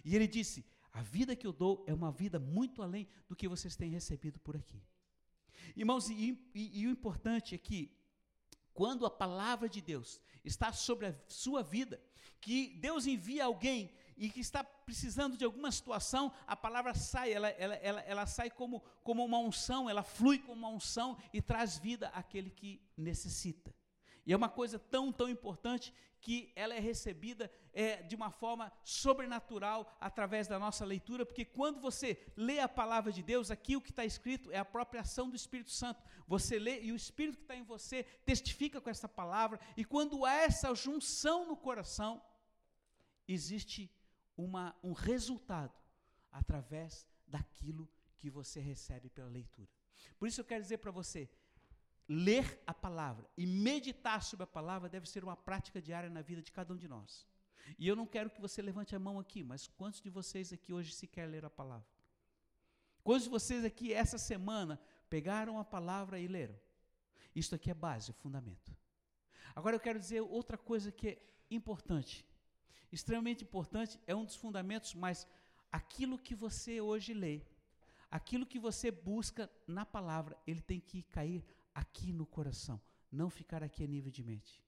[0.05, 3.49] E ele disse: A vida que eu dou é uma vida muito além do que
[3.49, 4.83] vocês têm recebido por aqui.
[5.77, 7.97] Irmãos, e, e, e o importante é que
[8.75, 12.03] quando a palavra de Deus está sobre a sua vida,
[12.41, 17.49] que Deus envia alguém e que está precisando de alguma situação, a palavra sai, ela,
[17.49, 21.79] ela, ela, ela sai como, como uma unção, ela flui como uma unção e traz
[21.79, 23.75] vida àquele que necessita.
[24.27, 28.71] E é uma coisa tão, tão importante que ela é recebida é, de uma forma
[28.85, 33.81] sobrenatural através da nossa leitura, porque quando você lê a palavra de Deus, aqui o
[33.81, 36.03] que está escrito é a própria ação do Espírito Santo.
[36.29, 40.27] Você lê e o Espírito que está em você testifica com essa palavra, e quando
[40.27, 42.23] há essa junção no coração,
[43.27, 43.91] existe
[44.43, 45.73] uma, um resultado
[46.31, 49.69] através daquilo que você recebe pela leitura.
[50.19, 51.29] Por isso eu quero dizer para você,
[52.09, 56.43] ler a palavra e meditar sobre a palavra deve ser uma prática diária na vida
[56.43, 57.27] de cada um de nós.
[57.79, 60.73] E eu não quero que você levante a mão aqui, mas quantos de vocês aqui
[60.73, 61.87] hoje se quer ler a palavra?
[63.03, 66.59] Quantos de vocês aqui essa semana pegaram a palavra e leram?
[67.35, 68.77] Isto aqui é base, fundamento.
[69.55, 72.27] Agora eu quero dizer outra coisa que é importante
[72.93, 75.27] extremamente importante, é um dos fundamentos, mas
[75.73, 77.41] aquilo que você hoje lê,
[78.11, 81.43] aquilo que você busca na palavra, ele tem que cair
[81.75, 82.81] aqui no coração,
[83.11, 84.63] não ficar aqui a nível de mente.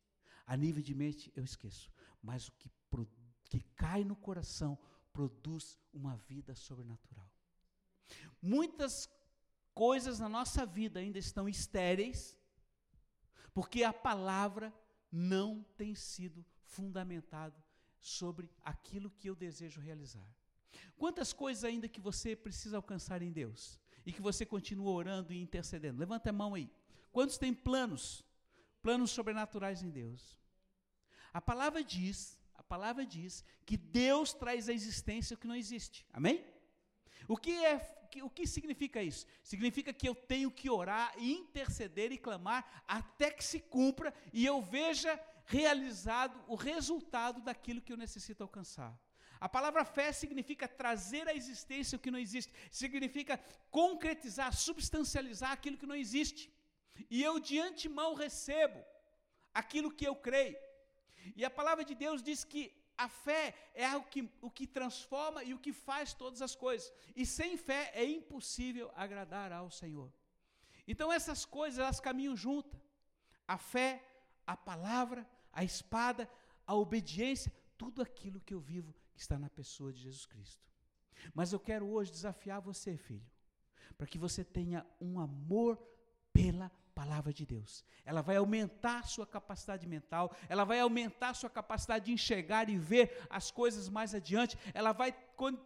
[0.46, 2.70] A nível de mente eu esqueço, mas o que,
[3.50, 4.78] que cai no coração
[5.12, 7.30] produz uma vida sobrenatural.
[8.42, 9.08] Muitas
[9.74, 12.36] coisas na nossa vida ainda estão estéreis,
[13.52, 14.74] porque a palavra
[15.10, 17.63] não tem sido fundamentado
[18.04, 20.28] sobre aquilo que eu desejo realizar.
[20.94, 25.40] Quantas coisas ainda que você precisa alcançar em Deus e que você continua orando e
[25.40, 25.98] intercedendo?
[25.98, 26.70] Levanta a mão aí.
[27.10, 28.22] Quantos têm planos?
[28.82, 30.38] Planos sobrenaturais em Deus.
[31.32, 36.06] A palavra diz, a palavra diz que Deus traz à existência o que não existe.
[36.12, 36.44] Amém?
[37.26, 39.26] O que é o que significa isso?
[39.42, 44.62] Significa que eu tenho que orar, interceder e clamar até que se cumpra e eu
[44.62, 48.98] veja realizado o resultado daquilo que eu necessito alcançar.
[49.40, 53.38] A palavra fé significa trazer à existência o que não existe, significa
[53.70, 56.50] concretizar, substancializar aquilo que não existe.
[57.10, 58.82] E eu de antemão recebo
[59.52, 60.56] aquilo que eu creio.
[61.36, 65.42] E a palavra de Deus diz que a fé é o que, o que transforma
[65.42, 66.92] e o que faz todas as coisas.
[67.14, 70.12] E sem fé é impossível agradar ao Senhor.
[70.86, 72.80] Então essas coisas elas caminham juntas.
[73.46, 74.02] A fé,
[74.46, 76.28] a palavra a espada,
[76.66, 80.62] a obediência, tudo aquilo que eu vivo que está na pessoa de Jesus Cristo.
[81.32, 83.24] Mas eu quero hoje desafiar você, filho,
[83.96, 85.80] para que você tenha um amor
[86.32, 87.84] pela palavra de Deus.
[88.04, 93.26] Ela vai aumentar sua capacidade mental, ela vai aumentar sua capacidade de enxergar e ver
[93.30, 95.12] as coisas mais adiante, ela vai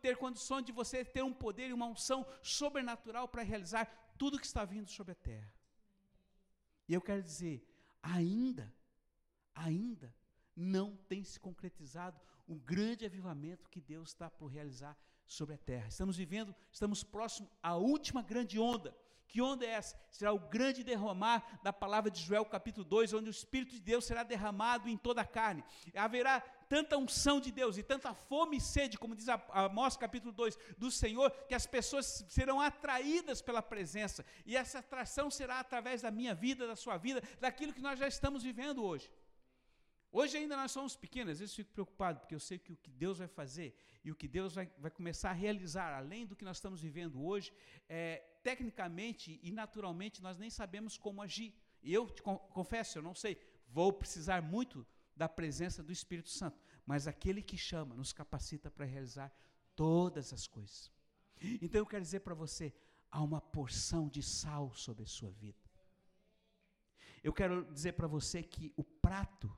[0.00, 3.86] ter condições de você ter um poder e uma unção sobrenatural para realizar
[4.16, 5.52] tudo que está vindo sobre a terra.
[6.88, 7.66] E eu quero dizer,
[8.02, 8.72] ainda
[9.58, 10.14] ainda
[10.56, 14.96] não tem se concretizado o grande avivamento que Deus está por realizar
[15.26, 15.88] sobre a terra.
[15.88, 18.96] Estamos vivendo, estamos próximos à última grande onda.
[19.28, 19.94] Que onda é essa?
[20.10, 24.06] Será o grande derramar da palavra de Joel, capítulo 2, onde o Espírito de Deus
[24.06, 25.62] será derramado em toda a carne.
[25.94, 30.58] Haverá tanta unção de Deus e tanta fome e sede, como diz Amós capítulo 2,
[30.78, 34.24] do Senhor, que as pessoas serão atraídas pela presença.
[34.46, 38.08] E essa atração será através da minha vida, da sua vida, daquilo que nós já
[38.08, 39.10] estamos vivendo hoje.
[40.10, 42.90] Hoje ainda nós somos pequenos, às vezes fico preocupado, porque eu sei que o que
[42.90, 46.44] Deus vai fazer e o que Deus vai, vai começar a realizar, além do que
[46.44, 47.52] nós estamos vivendo hoje,
[47.88, 51.54] é, tecnicamente e naturalmente nós nem sabemos como agir.
[51.82, 53.38] E eu te confesso, eu não sei,
[53.68, 58.86] vou precisar muito da presença do Espírito Santo, mas aquele que chama nos capacita para
[58.86, 59.32] realizar
[59.76, 60.90] todas as coisas.
[61.60, 62.72] Então eu quero dizer para você,
[63.10, 65.58] há uma porção de sal sobre a sua vida.
[67.22, 69.54] Eu quero dizer para você que o prato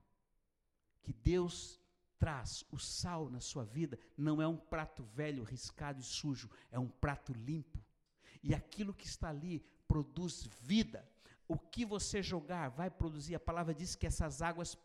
[1.03, 1.81] que Deus
[2.19, 6.79] traz, o sal na sua vida, não é um prato velho, riscado e sujo, é
[6.79, 7.83] um prato limpo.
[8.43, 11.09] E aquilo que está ali produz vida.
[11.49, 13.35] O que você jogar vai produzir.
[13.35, 14.79] A palavra diz que essas águas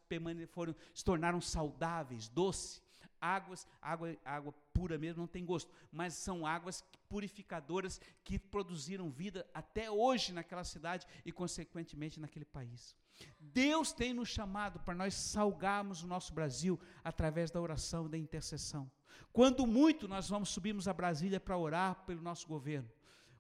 [0.50, 2.82] foram, se tornaram saudáveis, doces
[3.26, 9.48] águas, água, água pura mesmo não tem gosto, mas são águas purificadoras que produziram vida
[9.54, 12.96] até hoje naquela cidade e, consequentemente, naquele país.
[13.40, 18.18] Deus tem nos chamado para nós salgarmos o nosso Brasil através da oração e da
[18.18, 18.92] intercessão.
[19.32, 22.90] Quando muito nós vamos subirmos a Brasília para orar pelo nosso governo.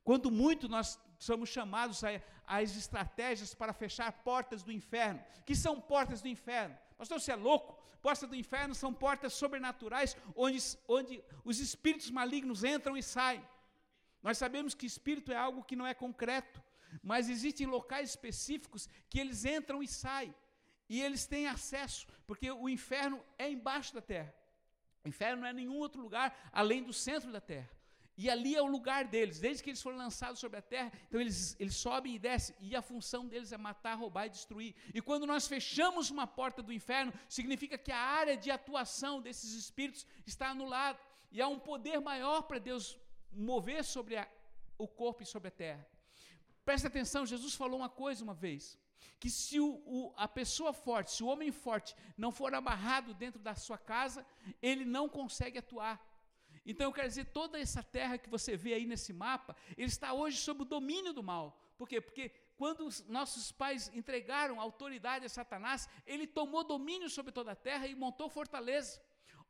[0.03, 2.01] Quando muito nós somos chamados
[2.45, 5.21] às estratégias para fechar portas do inferno.
[5.45, 6.77] Que são portas do inferno?
[6.97, 7.83] Pastor, você é louco?
[8.01, 13.43] Portas do inferno são portas sobrenaturais onde, onde os espíritos malignos entram e saem.
[14.25, 16.59] Nós sabemos que espírito é algo que não é concreto,
[17.03, 20.33] mas existem locais específicos que eles entram e saem.
[20.89, 24.33] E eles têm acesso, porque o inferno é embaixo da terra.
[25.03, 27.69] O inferno não é nenhum outro lugar além do centro da terra.
[28.17, 31.21] E ali é o lugar deles, desde que eles foram lançados sobre a terra, então
[31.21, 34.73] eles, eles sobem e descem, e a função deles é matar, roubar e destruir.
[34.91, 39.53] E quando nós fechamos uma porta do inferno, significa que a área de atuação desses
[39.53, 40.99] espíritos está anulada,
[41.31, 42.97] e há um poder maior para Deus
[43.35, 44.27] mover sobre a,
[44.77, 45.87] o corpo e sobre a terra.
[46.63, 48.77] Presta atenção, Jesus falou uma coisa uma vez:
[49.19, 53.39] que se o, o, a pessoa forte, se o homem forte não for amarrado dentro
[53.39, 54.25] da sua casa,
[54.61, 56.03] ele não consegue atuar.
[56.65, 60.13] Então eu quero dizer, toda essa terra que você vê aí nesse mapa, ele está
[60.13, 61.61] hoje sob o domínio do mal.
[61.77, 62.01] Por quê?
[62.01, 67.55] Porque quando os nossos pais entregaram autoridade a Satanás, ele tomou domínio sobre toda a
[67.55, 68.99] terra e montou fortaleza.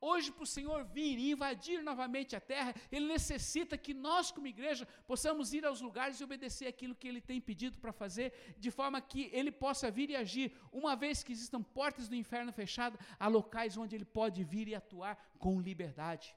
[0.02, 4.48] Hoje, para o Senhor vir e invadir novamente a terra, Ele necessita que nós, como
[4.48, 8.70] igreja, possamos ir aos lugares e obedecer aquilo que Ele tem pedido para fazer, de
[8.70, 10.52] forma que Ele possa vir e agir.
[10.72, 14.76] Uma vez que existam portas do inferno fechadas, há locais onde Ele pode vir e
[14.76, 16.36] atuar com liberdade.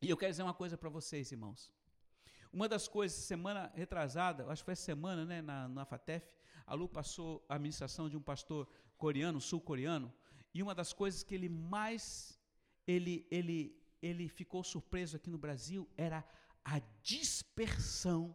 [0.00, 1.70] E eu quero dizer uma coisa para vocês, irmãos.
[2.52, 6.26] Uma das coisas, semana retrasada, acho que foi semana, né, na, na FATEF,
[6.66, 10.12] a Lu passou a administração de um pastor coreano, sul-coreano,
[10.54, 12.38] e uma das coisas que ele mais,
[12.86, 16.24] ele, ele, ele ficou surpreso aqui no Brasil era
[16.64, 18.34] a dispersão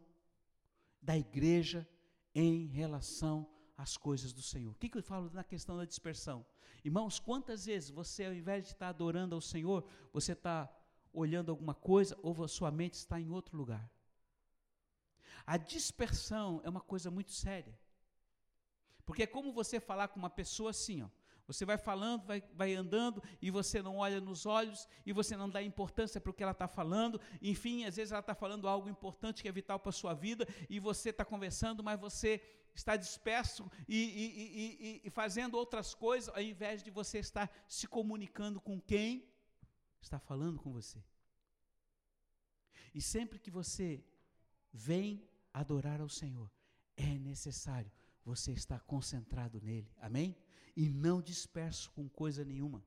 [1.02, 1.88] da igreja
[2.34, 4.72] em relação às coisas do Senhor.
[4.72, 6.46] O que, que eu falo na questão da dispersão?
[6.84, 10.72] Irmãos, quantas vezes você, ao invés de estar adorando ao Senhor, você está
[11.14, 13.90] olhando alguma coisa ou a sua mente está em outro lugar.
[15.46, 17.78] A dispersão é uma coisa muito séria.
[19.06, 21.10] Porque é como você falar com uma pessoa assim, ó.
[21.48, 25.50] Você vai falando, vai, vai andando e você não olha nos olhos e você não
[25.50, 27.22] dá importância para o que ela está falando.
[27.42, 30.46] Enfim, às vezes ela está falando algo importante que é vital para a sua vida
[30.70, 32.42] e você está conversando, mas você
[32.76, 37.88] está disperso e, e, e, e, fazendo outras coisas ao invés de você estar se
[37.88, 39.26] comunicando com quem
[40.02, 41.02] está falando com você.
[42.94, 44.04] E sempre que você
[44.72, 46.52] vem adorar ao Senhor,
[46.98, 47.92] é necessário
[48.24, 50.36] você estar concentrado nele, amém?
[50.78, 52.86] E não disperso com coisa nenhuma.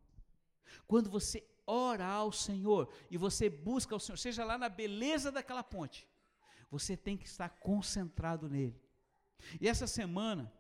[0.87, 5.65] Quando você ora ao Senhor e você busca ao Senhor, seja lá na beleza daquela
[5.65, 6.07] ponte,
[6.71, 8.81] você tem que estar concentrado nele.
[9.61, 10.53] E essa semana,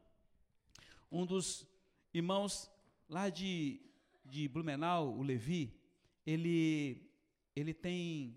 [1.09, 1.65] um dos
[2.13, 2.69] irmãos
[3.09, 3.81] lá de,
[4.25, 5.73] de Blumenau, o Levi,
[6.27, 7.09] ele,
[7.55, 8.37] ele, tem,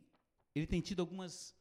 [0.53, 1.55] ele tem tido algumas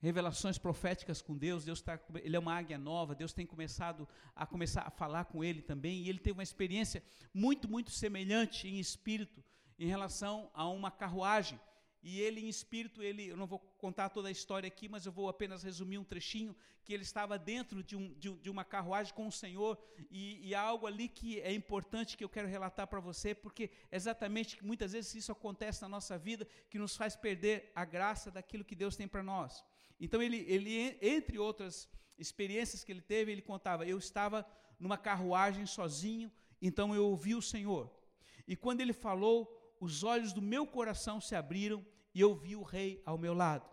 [0.00, 4.46] revelações proféticas com Deus, Deus tá, ele é uma águia nova, Deus tem começado a
[4.46, 8.78] começar a falar com ele também, e ele teve uma experiência muito, muito semelhante em
[8.78, 9.44] espírito
[9.78, 11.58] em relação a uma carruagem
[12.02, 15.12] e ele em espírito, ele, eu não vou contar toda a história aqui, mas eu
[15.12, 19.12] vou apenas resumir um trechinho, que ele estava dentro de, um, de, de uma carruagem
[19.12, 19.78] com o Senhor,
[20.10, 23.70] e, e há algo ali que é importante que eu quero relatar para você, porque
[23.92, 28.64] exatamente muitas vezes isso acontece na nossa vida, que nos faz perder a graça daquilo
[28.64, 29.62] que Deus tem para nós.
[30.00, 31.88] Então ele, ele, entre outras
[32.18, 34.46] experiências que ele teve, ele contava, eu estava
[34.78, 37.90] numa carruagem sozinho, então eu ouvi o Senhor.
[38.48, 41.84] E quando ele falou, os olhos do meu coração se abriram
[42.14, 43.68] e eu vi o rei ao meu lado.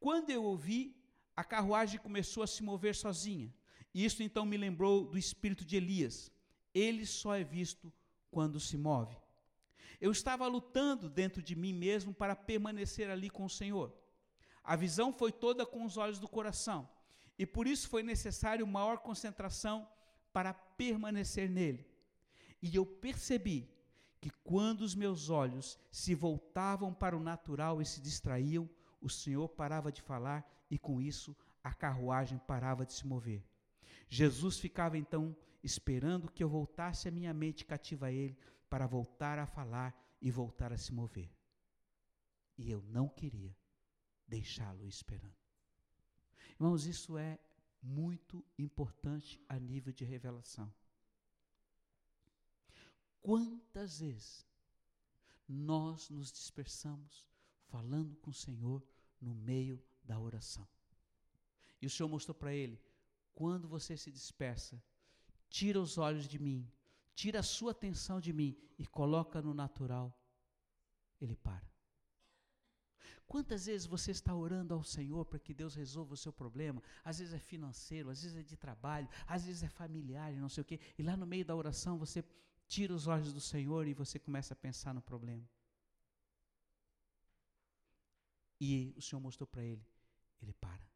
[0.00, 0.96] Quando eu ouvi,
[1.36, 3.52] a carruagem começou a se mover sozinha.
[3.92, 6.32] Isso então me lembrou do espírito de Elias.
[6.74, 7.92] Ele só é visto
[8.30, 9.16] quando se move.
[10.00, 13.92] Eu estava lutando dentro de mim mesmo para permanecer ali com o Senhor.
[14.68, 16.86] A visão foi toda com os olhos do coração,
[17.38, 19.88] e por isso foi necessário maior concentração
[20.30, 21.90] para permanecer nele.
[22.60, 23.66] E eu percebi
[24.20, 28.68] que quando os meus olhos se voltavam para o natural e se distraíam,
[29.00, 33.42] o Senhor parava de falar e com isso a carruagem parava de se mover.
[34.06, 38.36] Jesus ficava então esperando que eu voltasse a minha mente cativa a ele
[38.68, 41.30] para voltar a falar e voltar a se mover.
[42.58, 43.56] E eu não queria
[44.28, 45.36] deixá-lo esperando.
[46.50, 47.38] Irmãos, isso é
[47.82, 50.72] muito importante a nível de revelação.
[53.20, 54.46] Quantas vezes
[55.48, 57.26] nós nos dispersamos
[57.68, 58.86] falando com o Senhor
[59.20, 60.68] no meio da oração?
[61.80, 62.80] E o Senhor mostrou para ele:
[63.34, 64.82] quando você se dispersa,
[65.48, 66.70] tira os olhos de mim,
[67.14, 70.16] tira a sua atenção de mim e coloca no natural,
[71.20, 71.68] ele para.
[73.28, 76.82] Quantas vezes você está orando ao Senhor para que Deus resolva o seu problema?
[77.04, 80.48] Às vezes é financeiro, às vezes é de trabalho, às vezes é familiar e não
[80.48, 80.80] sei o quê.
[80.96, 82.24] E lá no meio da oração você
[82.66, 85.46] tira os olhos do Senhor e você começa a pensar no problema.
[88.58, 89.86] E o Senhor mostrou para ele,
[90.40, 90.88] ele para.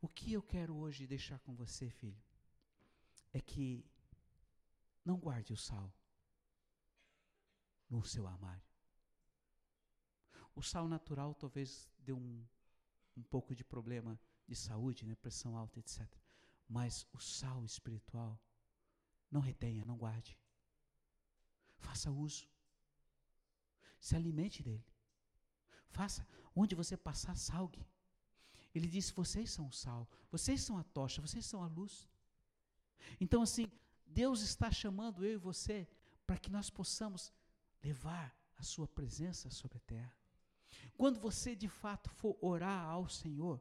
[0.00, 2.22] O que eu quero hoje deixar com você, filho,
[3.34, 3.84] é que
[5.04, 5.92] não guarde o sal
[7.90, 8.67] no seu armário.
[10.58, 12.44] O sal natural talvez dê um,
[13.16, 16.00] um pouco de problema de saúde, né, pressão alta, etc.
[16.68, 18.36] Mas o sal espiritual,
[19.30, 20.36] não retenha, não guarde.
[21.76, 22.48] Faça uso.
[24.00, 24.84] Se alimente dele.
[25.90, 26.26] Faça.
[26.56, 27.86] Onde você passar, salgue.
[28.74, 32.08] Ele disse: vocês são o sal, vocês são a tocha, vocês são a luz.
[33.20, 33.70] Então, assim,
[34.04, 35.88] Deus está chamando eu e você
[36.26, 37.32] para que nós possamos
[37.80, 40.17] levar a sua presença sobre a terra.
[40.96, 43.60] Quando você de fato for orar ao Senhor,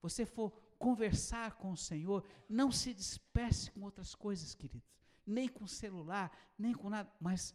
[0.00, 4.88] você for conversar com o Senhor, não se disperse com outras coisas, queridos,
[5.26, 7.54] nem com celular, nem com nada, mas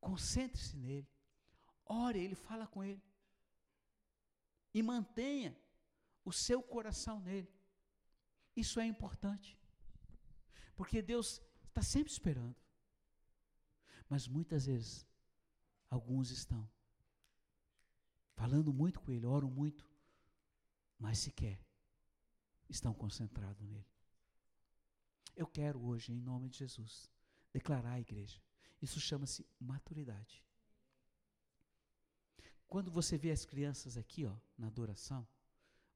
[0.00, 1.08] concentre-se nele.
[1.84, 3.02] Ore, ele fala com ele.
[4.72, 5.56] E mantenha
[6.24, 7.50] o seu coração nele.
[8.54, 9.58] Isso é importante.
[10.74, 12.56] Porque Deus está sempre esperando.
[14.08, 15.06] Mas muitas vezes,
[15.88, 16.68] alguns estão
[18.38, 19.84] falando muito com Ele, oram muito,
[20.96, 21.60] mas sequer
[22.68, 23.90] estão concentrados nele.
[25.34, 27.10] Eu quero hoje, em nome de Jesus,
[27.52, 28.40] declarar à igreja.
[28.80, 30.44] Isso chama-se maturidade.
[32.68, 35.26] Quando você vê as crianças aqui, ó, na adoração,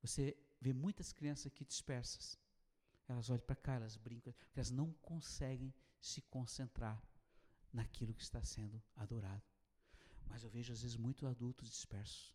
[0.01, 2.37] você vê muitas crianças aqui dispersas.
[3.07, 7.01] Elas olham para cá, elas brincam, porque elas não conseguem se concentrar
[7.73, 9.52] naquilo que está sendo adorado.
[10.33, 12.35] Mas eu vejo às vezes muitos adultos dispersos.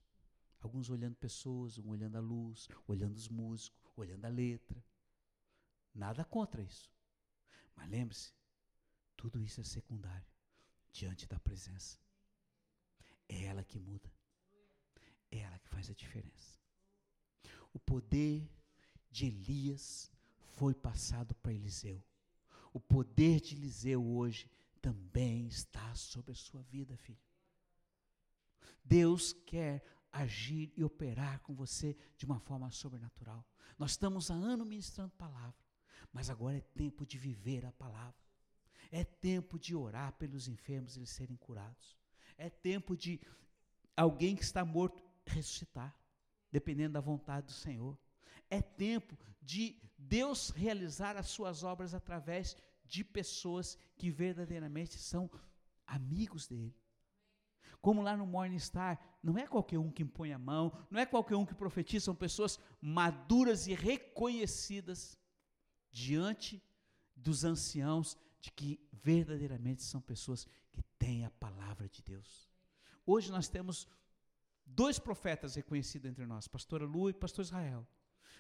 [0.60, 4.86] Alguns olhando pessoas, um olhando a luz, olhando os músicos, olhando a letra.
[5.96, 6.92] Nada contra isso.
[7.76, 8.32] Mas lembre-se,
[9.16, 10.28] tudo isso é secundário
[10.94, 11.98] diante da presença.
[13.28, 14.14] É ela que muda.
[15.32, 16.60] É ela que faz a diferença.
[17.74, 18.48] O poder
[19.10, 20.12] de Elias
[20.54, 22.04] foi passado para Eliseu.
[22.72, 27.27] O poder de Eliseu hoje também está sobre a sua vida, filho.
[28.84, 33.46] Deus quer agir e operar com você de uma forma sobrenatural.
[33.78, 35.66] Nós estamos há ano ministrando palavra,
[36.12, 38.16] mas agora é tempo de viver a palavra.
[38.92, 41.98] É tempo de orar pelos enfermos eles serem curados.
[42.38, 43.20] É tempo de
[43.96, 45.96] alguém que está morto ressuscitar,
[46.52, 47.98] dependendo da vontade do Senhor.
[48.50, 52.56] É tempo de Deus realizar as suas obras através
[52.86, 55.30] de pessoas que verdadeiramente são
[55.86, 56.74] amigos dele.
[57.82, 61.06] Como lá no Morning Star, não é qualquer um que impõe a mão, não é
[61.06, 65.18] qualquer um que profetiza, são pessoas maduras e reconhecidas
[65.92, 66.62] diante
[67.16, 72.50] dos anciãos de que verdadeiramente são pessoas que têm a palavra de Deus.
[73.06, 73.88] Hoje nós temos
[74.66, 77.88] dois profetas reconhecidos entre nós, pastora Lu e pastor Israel.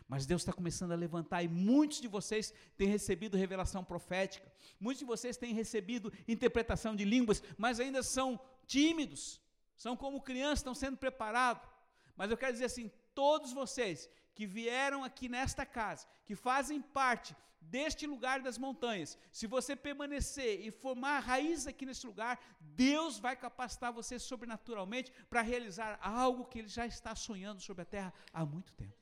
[0.08, 5.00] Mas Deus está começando a levantar e muitos de vocês têm recebido revelação profética, muitos
[5.00, 9.42] de vocês têm recebido interpretação de línguas, mas ainda são tímidos,
[9.76, 11.68] são como crianças, estão sendo preparados.
[12.16, 17.36] Mas eu quero dizer assim: todos vocês que vieram aqui nesta casa, que fazem parte
[17.60, 23.36] deste lugar das montanhas, se você permanecer e formar raiz aqui nesse lugar, Deus vai
[23.36, 28.46] capacitar você sobrenaturalmente para realizar algo que Ele já está sonhando sobre a terra há
[28.46, 28.96] muito tempo.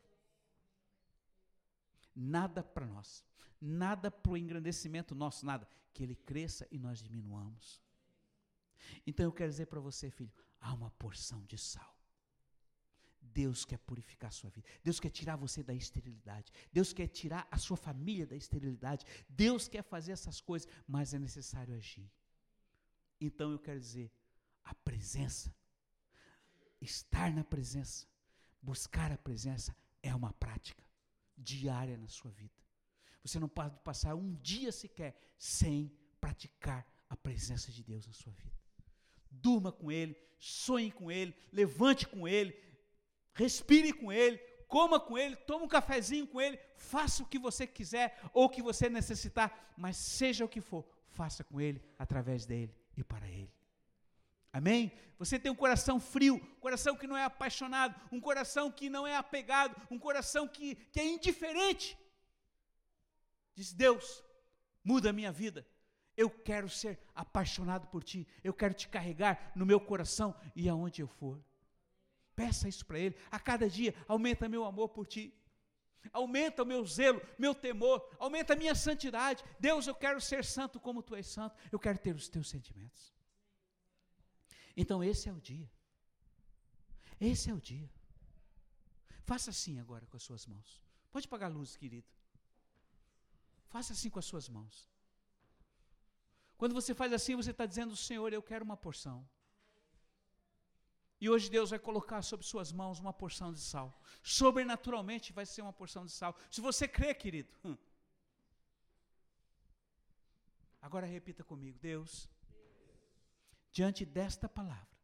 [2.16, 3.26] Nada para nós,
[3.60, 5.68] nada para o engrandecimento nosso, nada.
[5.94, 7.85] Que Ele cresça e nós diminuamos.
[9.06, 11.96] Então eu quero dizer para você, filho, há uma porção de sal.
[13.22, 14.68] Deus quer purificar a sua vida.
[14.84, 16.52] Deus quer tirar você da esterilidade.
[16.72, 19.06] Deus quer tirar a sua família da esterilidade.
[19.28, 22.10] Deus quer fazer essas coisas, mas é necessário agir.
[23.20, 24.12] Então eu quero dizer,
[24.64, 25.54] a presença,
[26.80, 28.08] estar na presença,
[28.62, 30.84] buscar a presença é uma prática
[31.38, 32.64] diária na sua vida.
[33.22, 35.92] Você não pode passar um dia sequer sem
[36.22, 38.65] praticar a presença de Deus na sua vida.
[39.42, 42.56] Durma com Ele, sonhe com Ele, levante com Ele,
[43.34, 47.66] respire com Ele, coma com Ele, toma um cafezinho com Ele, faça o que você
[47.68, 52.46] quiser ou o que você necessitar, mas seja o que for, faça com Ele, através
[52.46, 53.52] dele e para Ele.
[54.52, 54.92] Amém?
[55.18, 59.06] Você tem um coração frio, um coração que não é apaixonado, um coração que não
[59.06, 61.98] é apegado, um coração que, que é indiferente.
[63.54, 64.24] Diz Deus,
[64.84, 65.66] muda a minha vida.
[66.18, 68.28] Eu quero ser apaixonado por ti.
[68.44, 71.44] Eu quero te carregar no meu coração e aonde eu for.
[72.36, 73.16] Peça isso para Ele.
[73.32, 75.34] A cada dia, aumenta meu amor por ti.
[76.12, 79.44] Aumenta o meu zelo, meu temor, aumenta a minha santidade.
[79.60, 81.56] Deus, eu quero ser santo como tu és santo.
[81.72, 83.14] Eu quero ter os teus sentimentos.
[84.78, 85.70] Então, esse é o dia.
[87.20, 87.90] Esse é o dia.
[89.24, 90.82] Faça assim agora com as suas mãos.
[91.12, 92.08] Pode pagar a luz, querido.
[93.68, 94.90] Faça assim com as suas mãos.
[96.58, 99.28] Quando você faz assim, você está dizendo, Senhor, eu quero uma porção.
[101.20, 104.00] E hoje Deus vai colocar sobre suas mãos uma porção de sal.
[104.22, 106.36] Sobrenaturalmente vai ser uma porção de sal.
[106.52, 107.52] Se você crê, querido.
[107.64, 107.78] Hum.
[110.82, 112.30] Agora repita comigo, Deus,
[113.72, 114.96] diante desta palavra,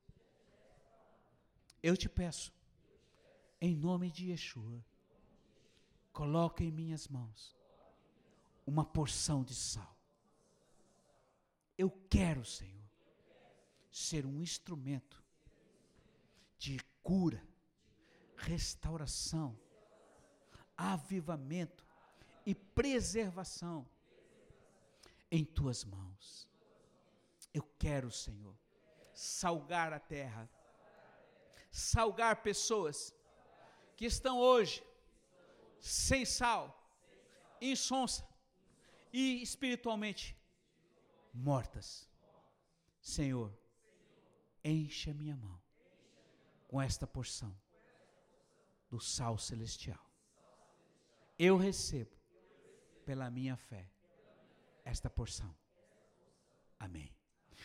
[1.81, 2.53] eu te peço,
[3.59, 4.85] em nome de Yeshua,
[6.13, 7.57] coloque em minhas mãos
[8.65, 9.97] uma porção de sal.
[11.77, 12.89] Eu quero, Senhor,
[13.91, 15.23] ser um instrumento
[16.57, 17.43] de cura,
[18.35, 19.59] restauração,
[20.77, 21.85] avivamento
[22.45, 23.87] e preservação
[25.29, 26.47] em tuas mãos.
[27.53, 28.55] Eu quero, Senhor,
[29.13, 30.49] salgar a terra,
[31.71, 33.13] salgar pessoas
[33.95, 34.83] que estão hoje
[35.79, 36.77] sem sal,
[37.59, 38.27] insonsa
[39.11, 40.35] e espiritualmente
[41.33, 42.09] mortas.
[43.01, 43.51] Senhor,
[44.63, 45.59] enche a minha mão
[46.67, 47.55] com esta porção
[48.89, 49.99] do sal celestial.
[51.37, 52.15] Eu recebo,
[53.05, 53.89] pela minha fé,
[54.85, 55.55] esta porção.
[56.79, 57.15] Amém.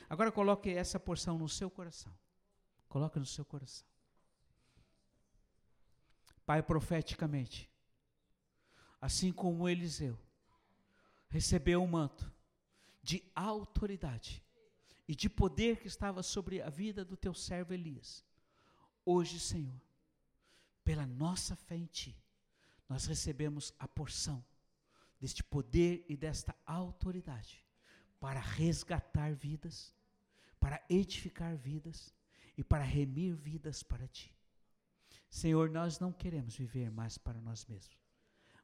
[0.09, 2.17] Agora coloque essa porção no seu coração.
[2.89, 3.87] Coloque no seu coração.
[6.45, 7.71] Pai, profeticamente,
[9.01, 10.19] assim como Eliseu
[11.29, 12.33] recebeu o manto
[13.07, 14.43] de autoridade
[15.07, 18.25] e de poder que estava sobre a vida do teu servo Elias,
[19.09, 19.81] Hoje, Senhor,
[20.83, 22.21] pela nossa fé em Ti,
[22.89, 24.45] nós recebemos a porção
[25.21, 27.65] deste poder e desta autoridade
[28.19, 29.95] para resgatar vidas,
[30.59, 32.13] para edificar vidas
[32.59, 34.35] e para remir vidas para Ti.
[35.31, 37.97] Senhor, nós não queremos viver mais para nós mesmos,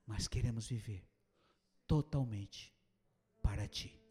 [0.05, 1.09] mas queremos viver
[1.87, 2.75] totalmente
[3.41, 4.02] para Ti.